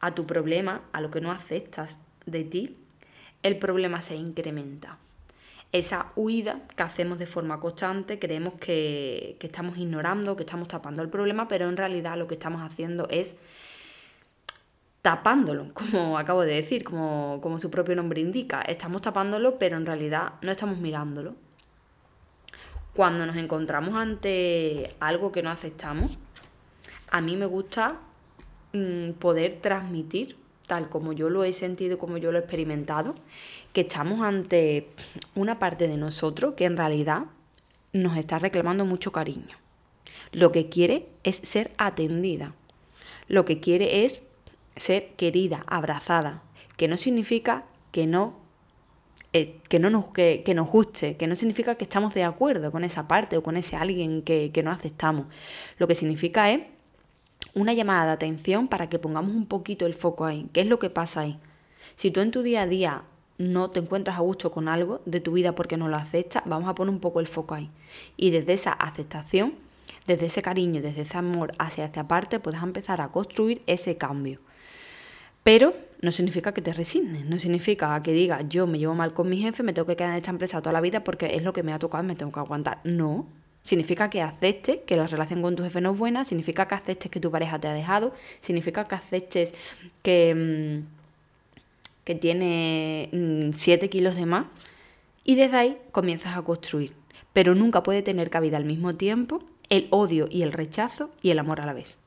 a 0.00 0.12
tu 0.12 0.26
problema, 0.26 0.82
a 0.92 1.00
lo 1.00 1.12
que 1.12 1.20
no 1.20 1.30
aceptas 1.30 2.00
de 2.26 2.42
ti, 2.42 2.78
el 3.44 3.58
problema 3.58 4.00
se 4.00 4.16
incrementa 4.16 4.98
esa 5.72 6.12
huida 6.16 6.60
que 6.76 6.82
hacemos 6.82 7.18
de 7.18 7.26
forma 7.26 7.58
constante, 7.58 8.18
creemos 8.18 8.54
que, 8.54 9.38
estamos 9.40 9.78
ignorando, 9.78 10.36
que 10.36 10.42
estamos 10.42 10.68
tapando 10.68 11.02
el 11.02 11.08
problema, 11.08 11.48
pero 11.48 11.68
en 11.68 11.78
realidad 11.78 12.16
lo 12.18 12.28
que 12.28 12.34
estamos 12.34 12.60
haciendo 12.60 13.08
es 13.08 13.36
tapándolo, 15.00 15.70
como 15.74 16.18
acabo 16.18 16.42
de 16.42 16.54
decir, 16.54 16.84
como, 16.84 17.40
como 17.42 17.58
su 17.58 17.70
propio 17.70 17.96
nombre 17.96 18.20
indica. 18.20 18.60
Estamos 18.60 19.00
tapándolo, 19.00 19.58
pero 19.58 19.78
en 19.78 19.86
realidad 19.86 20.34
no 20.42 20.52
estamos 20.52 20.76
mirándolo. 20.78 21.34
Cuando 22.94 23.24
nos 23.24 23.36
encontramos 23.36 23.94
ante 23.94 24.94
algo 25.00 25.32
que 25.32 25.42
no 25.42 25.50
aceptamos, 25.50 26.18
a 27.10 27.22
mí 27.22 27.38
me 27.38 27.46
gusta 27.46 27.98
mm, 28.74 29.12
poder 29.12 29.60
transmitir 29.62 30.36
tal 30.66 30.88
como 30.88 31.12
yo 31.12 31.28
lo 31.28 31.44
he 31.44 31.52
sentido, 31.52 31.98
como 31.98 32.16
yo 32.16 32.32
lo 32.32 32.38
he 32.38 32.40
experimentado, 32.40 33.14
que 33.72 33.82
estamos 33.82 34.20
ante 34.20 34.88
una 35.34 35.58
parte 35.58 35.88
de 35.88 35.96
nosotros 35.96 36.54
que 36.54 36.64
en 36.64 36.76
realidad 36.76 37.24
nos 37.92 38.16
está 38.16 38.38
reclamando 38.38 38.84
mucho 38.84 39.12
cariño. 39.12 39.56
Lo 40.32 40.52
que 40.52 40.68
quiere 40.68 41.08
es 41.24 41.36
ser 41.36 41.72
atendida. 41.78 42.54
Lo 43.28 43.44
que 43.44 43.60
quiere 43.60 44.04
es 44.04 44.24
ser 44.76 45.12
querida, 45.14 45.64
abrazada, 45.66 46.42
que 46.76 46.88
no 46.88 46.96
significa 46.96 47.64
que 47.92 48.06
no 48.06 48.40
eh, 49.34 49.60
que, 49.70 49.78
no 49.78 49.88
nos, 49.88 50.10
que, 50.10 50.44
nos 50.54 50.68
guste, 50.68 51.16
que 51.16 51.26
no 51.26 51.34
significa 51.34 51.76
que 51.76 51.84
estamos 51.84 52.12
de 52.12 52.22
acuerdo 52.22 52.70
con 52.70 52.84
esa 52.84 53.08
parte 53.08 53.38
o 53.38 53.42
con 53.42 53.56
ese 53.56 53.76
alguien 53.76 54.20
que, 54.20 54.50
que 54.52 54.62
no 54.62 54.70
aceptamos. 54.70 55.26
Lo 55.78 55.88
que 55.88 55.94
significa 55.94 56.50
es 56.50 56.60
una 57.54 57.72
llamada 57.72 58.06
de 58.06 58.12
atención 58.12 58.68
para 58.68 58.90
que 58.90 58.98
pongamos 58.98 59.34
un 59.34 59.46
poquito 59.46 59.86
el 59.86 59.94
foco 59.94 60.26
ahí. 60.26 60.48
¿Qué 60.52 60.60
es 60.60 60.66
lo 60.66 60.78
que 60.78 60.90
pasa 60.90 61.20
ahí? 61.20 61.38
Si 61.96 62.10
tú 62.10 62.20
en 62.20 62.30
tu 62.30 62.42
día 62.42 62.62
a 62.62 62.66
día 62.66 63.04
no 63.38 63.70
te 63.70 63.80
encuentras 63.80 64.16
a 64.16 64.20
gusto 64.20 64.50
con 64.50 64.68
algo 64.68 65.00
de 65.04 65.20
tu 65.20 65.32
vida 65.32 65.54
porque 65.54 65.76
no 65.76 65.88
lo 65.88 65.96
aceptas, 65.96 66.42
vamos 66.46 66.68
a 66.68 66.74
poner 66.74 66.92
un 66.92 67.00
poco 67.00 67.20
el 67.20 67.26
foco 67.26 67.54
ahí. 67.54 67.70
Y 68.16 68.30
desde 68.30 68.52
esa 68.52 68.72
aceptación, 68.72 69.54
desde 70.06 70.26
ese 70.26 70.42
cariño, 70.42 70.82
desde 70.82 71.02
ese 71.02 71.18
amor 71.18 71.52
hacia 71.58 71.84
esa 71.84 72.06
parte, 72.08 72.40
puedes 72.40 72.62
empezar 72.62 73.00
a 73.00 73.08
construir 73.08 73.62
ese 73.66 73.96
cambio. 73.96 74.40
Pero 75.42 75.74
no 76.00 76.12
significa 76.12 76.52
que 76.52 76.62
te 76.62 76.72
resignes, 76.72 77.24
no 77.26 77.38
significa 77.38 78.00
que 78.02 78.12
digas 78.12 78.44
yo 78.48 78.66
me 78.66 78.78
llevo 78.78 78.94
mal 78.94 79.12
con 79.12 79.28
mi 79.28 79.38
jefe, 79.38 79.62
me 79.62 79.72
tengo 79.72 79.86
que 79.86 79.96
quedar 79.96 80.12
en 80.12 80.16
esta 80.16 80.30
empresa 80.30 80.60
toda 80.60 80.72
la 80.72 80.80
vida 80.80 81.04
porque 81.04 81.34
es 81.34 81.42
lo 81.42 81.52
que 81.52 81.62
me 81.62 81.72
ha 81.72 81.78
tocado 81.78 82.04
y 82.04 82.06
me 82.06 82.14
tengo 82.14 82.32
que 82.32 82.40
aguantar. 82.40 82.80
No, 82.84 83.26
significa 83.64 84.10
que 84.10 84.22
aceptes 84.22 84.78
que 84.86 84.96
la 84.96 85.06
relación 85.06 85.42
con 85.42 85.56
tu 85.56 85.62
jefe 85.62 85.80
no 85.80 85.92
es 85.92 85.98
buena, 85.98 86.24
significa 86.24 86.66
que 86.66 86.74
aceptes 86.74 87.10
que 87.10 87.20
tu 87.20 87.30
pareja 87.30 87.58
te 87.58 87.68
ha 87.68 87.72
dejado, 87.72 88.12
significa 88.40 88.86
que 88.86 88.94
aceptes 88.94 89.54
que, 90.02 90.34
mm, 90.84 91.01
que 92.04 92.14
tiene 92.14 93.08
7 93.54 93.86
mm, 93.86 93.88
kilos 93.88 94.16
de 94.16 94.26
más 94.26 94.46
y 95.24 95.36
desde 95.36 95.56
ahí 95.56 95.78
comienzas 95.92 96.36
a 96.36 96.42
construir. 96.42 96.94
Pero 97.32 97.54
nunca 97.54 97.82
puede 97.82 98.02
tener 98.02 98.30
cabida 98.30 98.56
al 98.56 98.64
mismo 98.64 98.94
tiempo 98.94 99.40
el 99.68 99.88
odio 99.90 100.26
y 100.30 100.42
el 100.42 100.52
rechazo 100.52 101.10
y 101.22 101.30
el 101.30 101.38
amor 101.38 101.60
a 101.60 101.66
la 101.66 101.72
vez. 101.72 101.98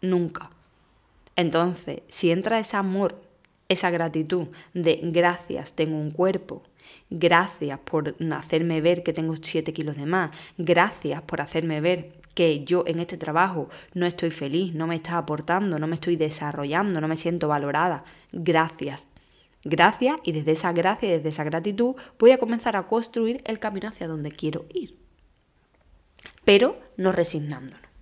Nunca. 0.00 0.50
Entonces, 1.36 2.02
si 2.08 2.30
entra 2.30 2.58
ese 2.58 2.76
amor, 2.76 3.20
esa 3.68 3.90
gratitud 3.90 4.48
de 4.74 5.00
gracias, 5.02 5.74
tengo 5.74 5.98
un 5.98 6.10
cuerpo, 6.10 6.62
gracias 7.10 7.78
por 7.80 8.14
hacerme 8.32 8.80
ver 8.80 9.02
que 9.02 9.12
tengo 9.12 9.34
7 9.40 9.72
kilos 9.72 9.96
de 9.96 10.06
más, 10.06 10.30
gracias 10.58 11.22
por 11.22 11.40
hacerme 11.40 11.80
ver 11.80 12.12
que 12.34 12.64
yo 12.64 12.84
en 12.86 12.98
este 12.98 13.16
trabajo 13.16 13.68
no 13.94 14.06
estoy 14.06 14.30
feliz, 14.30 14.74
no 14.74 14.86
me 14.86 14.96
está 14.96 15.18
aportando, 15.18 15.78
no 15.78 15.86
me 15.86 15.94
estoy 15.94 16.16
desarrollando, 16.16 17.00
no 17.00 17.08
me 17.08 17.16
siento 17.16 17.48
valorada, 17.48 18.04
gracias. 18.32 19.06
Gracias 19.64 20.16
y 20.24 20.32
desde 20.32 20.52
esa 20.52 20.72
gracia 20.72 21.08
y 21.08 21.12
desde 21.12 21.28
esa 21.28 21.44
gratitud 21.44 21.94
voy 22.18 22.32
a 22.32 22.38
comenzar 22.38 22.76
a 22.76 22.86
construir 22.86 23.40
el 23.44 23.58
camino 23.58 23.88
hacia 23.88 24.08
donde 24.08 24.32
quiero 24.32 24.66
ir. 24.72 24.96
Pero 26.44 26.80
no 26.96 27.12
resignándonos. 27.12 27.92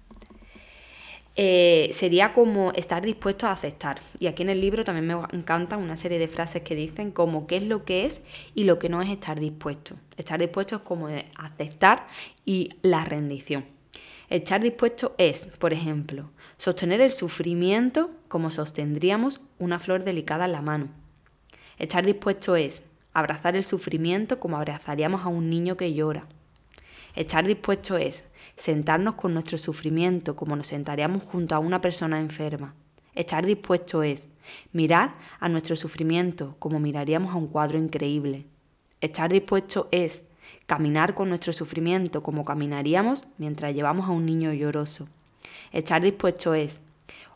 Eh, 1.37 1.91
sería 1.93 2.33
como 2.33 2.73
estar 2.73 3.03
dispuesto 3.03 3.47
a 3.47 3.53
aceptar. 3.53 4.01
Y 4.19 4.27
aquí 4.27 4.43
en 4.43 4.51
el 4.51 4.61
libro 4.61 4.85
también 4.85 5.07
me 5.07 5.15
encantan 5.33 5.81
una 5.81 5.97
serie 5.97 6.19
de 6.19 6.29
frases 6.29 6.63
que 6.63 6.75
dicen 6.75 7.13
como 7.13 7.47
qué 7.47 7.57
es 7.57 7.65
lo 7.65 7.85
que 7.85 8.05
es 8.05 8.21
y 8.55 8.65
lo 8.65 8.79
que 8.79 8.89
no 8.89 9.01
es 9.01 9.09
estar 9.09 9.39
dispuesto. 9.41 9.97
Estar 10.17 10.41
dispuesto 10.41 10.77
es 10.77 10.83
como 10.83 11.09
aceptar 11.37 12.07
y 12.45 12.71
la 12.83 13.05
rendición. 13.05 13.65
Estar 14.29 14.61
dispuesto 14.61 15.15
es, 15.19 15.47
por 15.47 15.73
ejemplo, 15.73 16.31
sostener 16.57 17.01
el 17.01 17.11
sufrimiento 17.11 18.11
como 18.29 18.51
sostendríamos 18.51 19.41
una 19.59 19.79
flor 19.79 20.05
delicada 20.05 20.45
en 20.45 20.53
la 20.53 20.63
mano. 20.63 21.00
Estar 21.81 22.05
dispuesto 22.05 22.57
es 22.57 22.83
abrazar 23.15 23.57
el 23.57 23.65
sufrimiento 23.65 24.39
como 24.39 24.59
abrazaríamos 24.59 25.23
a 25.23 25.29
un 25.29 25.49
niño 25.49 25.79
que 25.79 25.95
llora. 25.95 26.27
Estar 27.17 27.47
dispuesto 27.47 27.97
es 27.97 28.25
sentarnos 28.55 29.15
con 29.15 29.33
nuestro 29.33 29.57
sufrimiento 29.57 30.37
como 30.37 30.57
nos 30.57 30.67
sentaríamos 30.67 31.23
junto 31.25 31.55
a 31.55 31.59
una 31.59 31.81
persona 31.81 32.21
enferma. 32.21 32.75
Estar 33.15 33.47
dispuesto 33.47 34.03
es 34.03 34.29
mirar 34.75 35.15
a 35.41 35.49
nuestro 35.49 35.75
sufrimiento 35.75 36.55
como 36.59 36.79
miraríamos 36.81 37.33
a 37.33 37.39
un 37.39 37.47
cuadro 37.49 37.79
increíble. 37.79 38.45
Estar 39.01 39.33
dispuesto 39.33 39.89
es 39.91 40.25
caminar 40.67 41.15
con 41.15 41.31
nuestro 41.31 41.55
sufrimiento 41.55 42.23
como 42.23 42.45
caminaríamos 42.45 43.27
mientras 43.39 43.73
llevamos 43.73 44.07
a 44.07 44.13
un 44.13 44.27
niño 44.27 44.53
lloroso. 44.53 45.09
Estar 45.73 46.03
dispuesto 46.03 46.53
es 46.53 46.83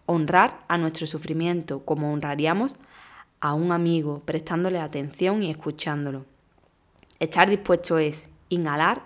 honrar 0.04 0.66
a 0.68 0.76
nuestro 0.76 1.06
sufrimiento 1.06 1.82
como 1.86 2.12
honraríamos 2.12 2.74
a 3.44 3.52
un 3.52 3.72
amigo, 3.72 4.22
prestándole 4.24 4.78
atención 4.78 5.42
y 5.42 5.50
escuchándolo. 5.50 6.24
Estar 7.20 7.50
dispuesto 7.50 7.98
es 7.98 8.30
inhalar 8.48 9.02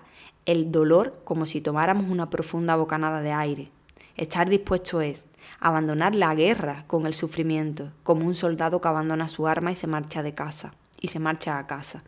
el 0.47 0.71
dolor 0.71 1.23
como 1.25 1.45
si 1.45 1.61
tomáramos 1.61 2.09
una 2.09 2.31
profunda 2.31 2.77
bocanada 2.77 3.21
de 3.21 3.33
aire. 3.33 3.73
Estar 4.17 4.49
dispuesto 4.49 5.01
es 5.01 5.27
abandonar 5.59 6.15
la 6.15 6.37
guerra 6.37 6.85
con 6.87 7.05
el 7.05 7.15
sufrimiento, 7.15 7.91
como 8.05 8.29
un 8.29 8.37
soldado 8.37 8.81
que 8.81 8.87
abandona 8.87 9.27
su 9.27 9.49
arma 9.49 9.73
y 9.73 9.75
se 9.75 9.89
marcha 9.89 10.23
de 10.23 10.37
casa, 10.37 10.73
y 11.01 11.09
se 11.09 11.19
marcha 11.19 11.59
a 11.59 11.67
casa. 11.67 12.05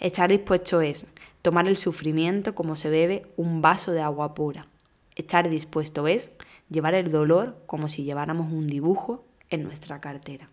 Estar 0.00 0.30
dispuesto 0.30 0.80
es 0.80 1.06
tomar 1.40 1.68
el 1.68 1.76
sufrimiento 1.76 2.56
como 2.56 2.74
se 2.74 2.90
bebe 2.90 3.22
un 3.36 3.62
vaso 3.62 3.92
de 3.92 4.02
agua 4.02 4.34
pura. 4.34 4.66
Estar 5.14 5.48
dispuesto 5.48 6.08
es 6.08 6.32
llevar 6.68 6.94
el 6.94 7.12
dolor 7.12 7.62
como 7.66 7.88
si 7.88 8.02
lleváramos 8.02 8.50
un 8.50 8.66
dibujo 8.66 9.24
en 9.50 9.62
nuestra 9.62 10.00
cartera. 10.00 10.48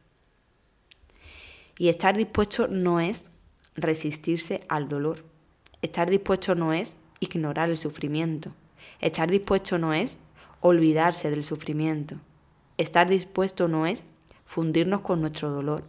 Y 1.77 1.89
estar 1.89 2.15
dispuesto 2.15 2.67
no 2.67 2.99
es 2.99 3.29
resistirse 3.75 4.63
al 4.67 4.87
dolor. 4.87 5.23
Estar 5.81 6.09
dispuesto 6.09 6.55
no 6.55 6.73
es 6.73 6.97
ignorar 7.19 7.69
el 7.69 7.77
sufrimiento. 7.77 8.51
Estar 8.99 9.29
dispuesto 9.29 9.77
no 9.77 9.93
es 9.93 10.17
olvidarse 10.59 11.29
del 11.29 11.43
sufrimiento. 11.43 12.15
Estar 12.77 13.09
dispuesto 13.09 13.67
no 13.67 13.85
es 13.85 14.03
fundirnos 14.45 15.01
con 15.01 15.21
nuestro 15.21 15.49
dolor. 15.49 15.83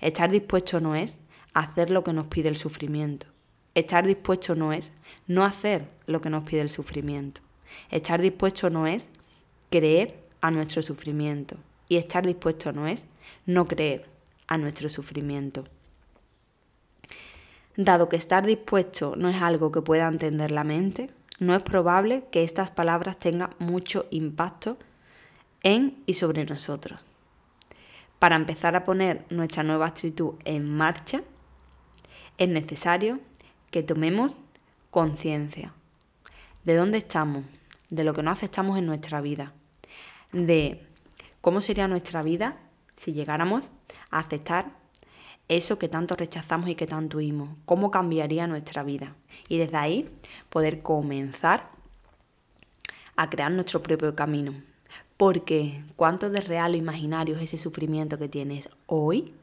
Estar 0.00 0.30
dispuesto 0.30 0.80
no 0.80 0.94
es 0.94 1.18
hacer 1.54 1.90
lo 1.90 2.04
que 2.04 2.12
nos 2.12 2.26
pide 2.26 2.48
el 2.48 2.56
sufrimiento. 2.56 3.26
Estar 3.74 4.06
dispuesto 4.06 4.54
no 4.54 4.72
es 4.72 4.92
no 5.26 5.44
hacer 5.44 5.88
lo 6.06 6.20
que 6.20 6.30
nos 6.30 6.44
pide 6.44 6.62
el 6.62 6.70
sufrimiento. 6.70 7.40
Estar 7.90 8.20
dispuesto 8.20 8.70
no 8.70 8.86
es 8.86 9.08
creer 9.70 10.18
a 10.40 10.50
nuestro 10.50 10.82
sufrimiento. 10.82 11.56
Y 11.88 11.96
estar 11.96 12.26
dispuesto 12.26 12.72
no 12.72 12.86
es 12.86 13.06
no 13.44 13.66
creer 13.66 14.15
a 14.46 14.58
nuestro 14.58 14.88
sufrimiento. 14.88 15.64
Dado 17.76 18.08
que 18.08 18.16
estar 18.16 18.46
dispuesto 18.46 19.16
no 19.16 19.28
es 19.28 19.40
algo 19.42 19.70
que 19.70 19.82
pueda 19.82 20.08
entender 20.08 20.50
la 20.50 20.64
mente, 20.64 21.10
no 21.38 21.54
es 21.54 21.62
probable 21.62 22.24
que 22.30 22.42
estas 22.42 22.70
palabras 22.70 23.18
tengan 23.18 23.50
mucho 23.58 24.06
impacto 24.10 24.78
en 25.62 26.02
y 26.06 26.14
sobre 26.14 26.44
nosotros. 26.46 27.04
Para 28.18 28.36
empezar 28.36 28.76
a 28.76 28.84
poner 28.84 29.26
nuestra 29.28 29.62
nueva 29.62 29.88
actitud 29.88 30.34
en 30.44 30.68
marcha, 30.68 31.22
es 32.38 32.48
necesario 32.48 33.20
que 33.70 33.82
tomemos 33.82 34.34
conciencia 34.90 35.74
de 36.64 36.74
dónde 36.74 36.98
estamos, 36.98 37.44
de 37.90 38.04
lo 38.04 38.14
que 38.14 38.22
no 38.22 38.30
aceptamos 38.30 38.78
en 38.78 38.86
nuestra 38.86 39.20
vida, 39.20 39.52
de 40.32 40.86
cómo 41.40 41.60
sería 41.60 41.88
nuestra 41.88 42.22
vida 42.22 42.56
si 42.96 43.12
llegáramos 43.12 43.70
aceptar 44.10 44.72
eso 45.48 45.78
que 45.78 45.88
tanto 45.88 46.16
rechazamos 46.16 46.68
y 46.68 46.74
que 46.74 46.86
tanto 46.86 47.18
huimos, 47.18 47.50
cómo 47.64 47.90
cambiaría 47.90 48.46
nuestra 48.46 48.82
vida. 48.82 49.14
Y 49.48 49.58
desde 49.58 49.76
ahí 49.76 50.10
poder 50.48 50.82
comenzar 50.82 51.70
a 53.14 53.30
crear 53.30 53.52
nuestro 53.52 53.82
propio 53.82 54.14
camino. 54.14 54.54
Porque 55.16 55.82
cuánto 55.96 56.30
de 56.30 56.40
real 56.40 56.74
o 56.74 56.76
imaginario 56.76 57.36
es 57.36 57.42
ese 57.42 57.58
sufrimiento 57.58 58.18
que 58.18 58.28
tienes 58.28 58.68
hoy. 58.86 59.34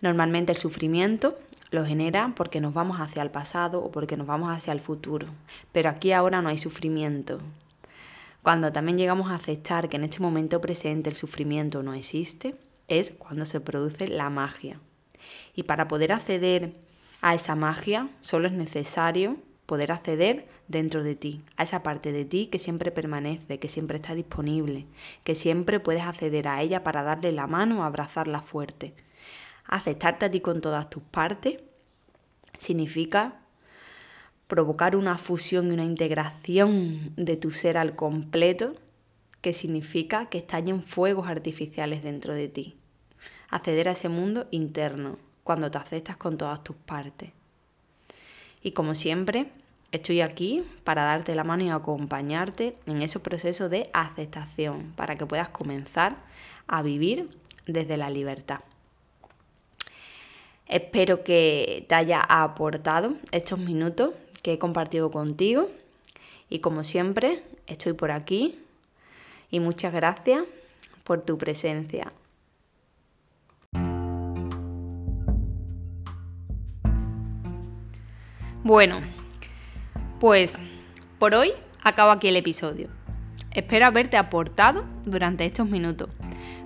Normalmente 0.00 0.52
el 0.52 0.58
sufrimiento 0.58 1.38
lo 1.70 1.86
genera 1.86 2.32
porque 2.36 2.60
nos 2.60 2.74
vamos 2.74 3.00
hacia 3.00 3.22
el 3.22 3.30
pasado 3.30 3.82
o 3.82 3.90
porque 3.90 4.16
nos 4.16 4.26
vamos 4.26 4.54
hacia 4.54 4.72
el 4.72 4.80
futuro. 4.80 5.28
Pero 5.70 5.88
aquí 5.88 6.12
ahora 6.12 6.42
no 6.42 6.48
hay 6.48 6.58
sufrimiento. 6.58 7.38
Cuando 8.42 8.72
también 8.72 8.98
llegamos 8.98 9.30
a 9.30 9.36
aceptar 9.36 9.88
que 9.88 9.96
en 9.96 10.04
este 10.04 10.18
momento 10.18 10.60
presente 10.60 11.08
el 11.08 11.16
sufrimiento 11.16 11.82
no 11.82 11.94
existe, 11.94 12.56
es 12.98 13.10
cuando 13.10 13.46
se 13.46 13.60
produce 13.60 14.08
la 14.08 14.30
magia. 14.30 14.80
Y 15.54 15.64
para 15.64 15.88
poder 15.88 16.12
acceder 16.12 16.74
a 17.20 17.34
esa 17.34 17.54
magia 17.54 18.10
solo 18.20 18.48
es 18.48 18.52
necesario 18.52 19.36
poder 19.66 19.92
acceder 19.92 20.48
dentro 20.68 21.02
de 21.02 21.14
ti, 21.14 21.42
a 21.56 21.62
esa 21.62 21.82
parte 21.82 22.12
de 22.12 22.24
ti 22.24 22.46
que 22.46 22.58
siempre 22.58 22.90
permanece, 22.90 23.58
que 23.58 23.68
siempre 23.68 23.96
está 23.96 24.14
disponible, 24.14 24.86
que 25.24 25.34
siempre 25.34 25.80
puedes 25.80 26.02
acceder 26.02 26.48
a 26.48 26.60
ella 26.62 26.82
para 26.82 27.02
darle 27.02 27.32
la 27.32 27.46
mano 27.46 27.80
o 27.80 27.82
abrazarla 27.82 28.40
fuerte. 28.40 28.94
Aceptarte 29.66 30.26
a 30.26 30.30
ti 30.30 30.40
con 30.40 30.60
todas 30.60 30.90
tus 30.90 31.02
partes 31.02 31.58
significa 32.58 33.40
provocar 34.46 34.96
una 34.96 35.16
fusión 35.18 35.68
y 35.68 35.70
una 35.70 35.84
integración 35.84 37.14
de 37.16 37.36
tu 37.36 37.50
ser 37.50 37.78
al 37.78 37.94
completo 37.94 38.74
que 39.40 39.52
significa 39.52 40.26
que 40.26 40.38
estallen 40.38 40.82
fuegos 40.82 41.28
artificiales 41.28 42.02
dentro 42.02 42.34
de 42.34 42.48
ti. 42.48 42.76
Acceder 43.52 43.88
a 43.88 43.92
ese 43.92 44.08
mundo 44.08 44.48
interno, 44.50 45.18
cuando 45.44 45.70
te 45.70 45.78
aceptas 45.78 46.16
con 46.16 46.36
todas 46.36 46.64
tus 46.64 46.74
partes. 46.74 47.30
Y 48.62 48.72
como 48.72 48.94
siempre, 48.94 49.50
estoy 49.92 50.22
aquí 50.22 50.64
para 50.84 51.04
darte 51.04 51.34
la 51.34 51.44
mano 51.44 51.62
y 51.62 51.68
acompañarte 51.68 52.76
en 52.86 53.02
ese 53.02 53.20
proceso 53.20 53.68
de 53.68 53.90
aceptación, 53.92 54.92
para 54.96 55.16
que 55.16 55.26
puedas 55.26 55.50
comenzar 55.50 56.16
a 56.66 56.82
vivir 56.82 57.28
desde 57.66 57.96
la 57.96 58.10
libertad. 58.10 58.60
Espero 60.66 61.22
que 61.22 61.84
te 61.88 61.94
haya 61.94 62.20
aportado 62.20 63.14
estos 63.32 63.58
minutos 63.58 64.14
que 64.42 64.54
he 64.54 64.58
compartido 64.58 65.10
contigo 65.10 65.68
y 66.48 66.60
como 66.60 66.84
siempre 66.84 67.42
estoy 67.66 67.92
por 67.92 68.10
aquí 68.10 68.58
y 69.50 69.60
muchas 69.60 69.92
gracias 69.92 70.44
por 71.04 71.22
tu 71.22 71.36
presencia. 71.36 72.10
Bueno, 78.64 79.00
pues 80.20 80.60
por 81.18 81.34
hoy 81.34 81.50
acabo 81.82 82.12
aquí 82.12 82.28
el 82.28 82.36
episodio. 82.36 82.90
Espero 83.50 83.86
haberte 83.86 84.16
aportado 84.16 84.84
durante 85.02 85.44
estos 85.44 85.68
minutos. 85.68 86.10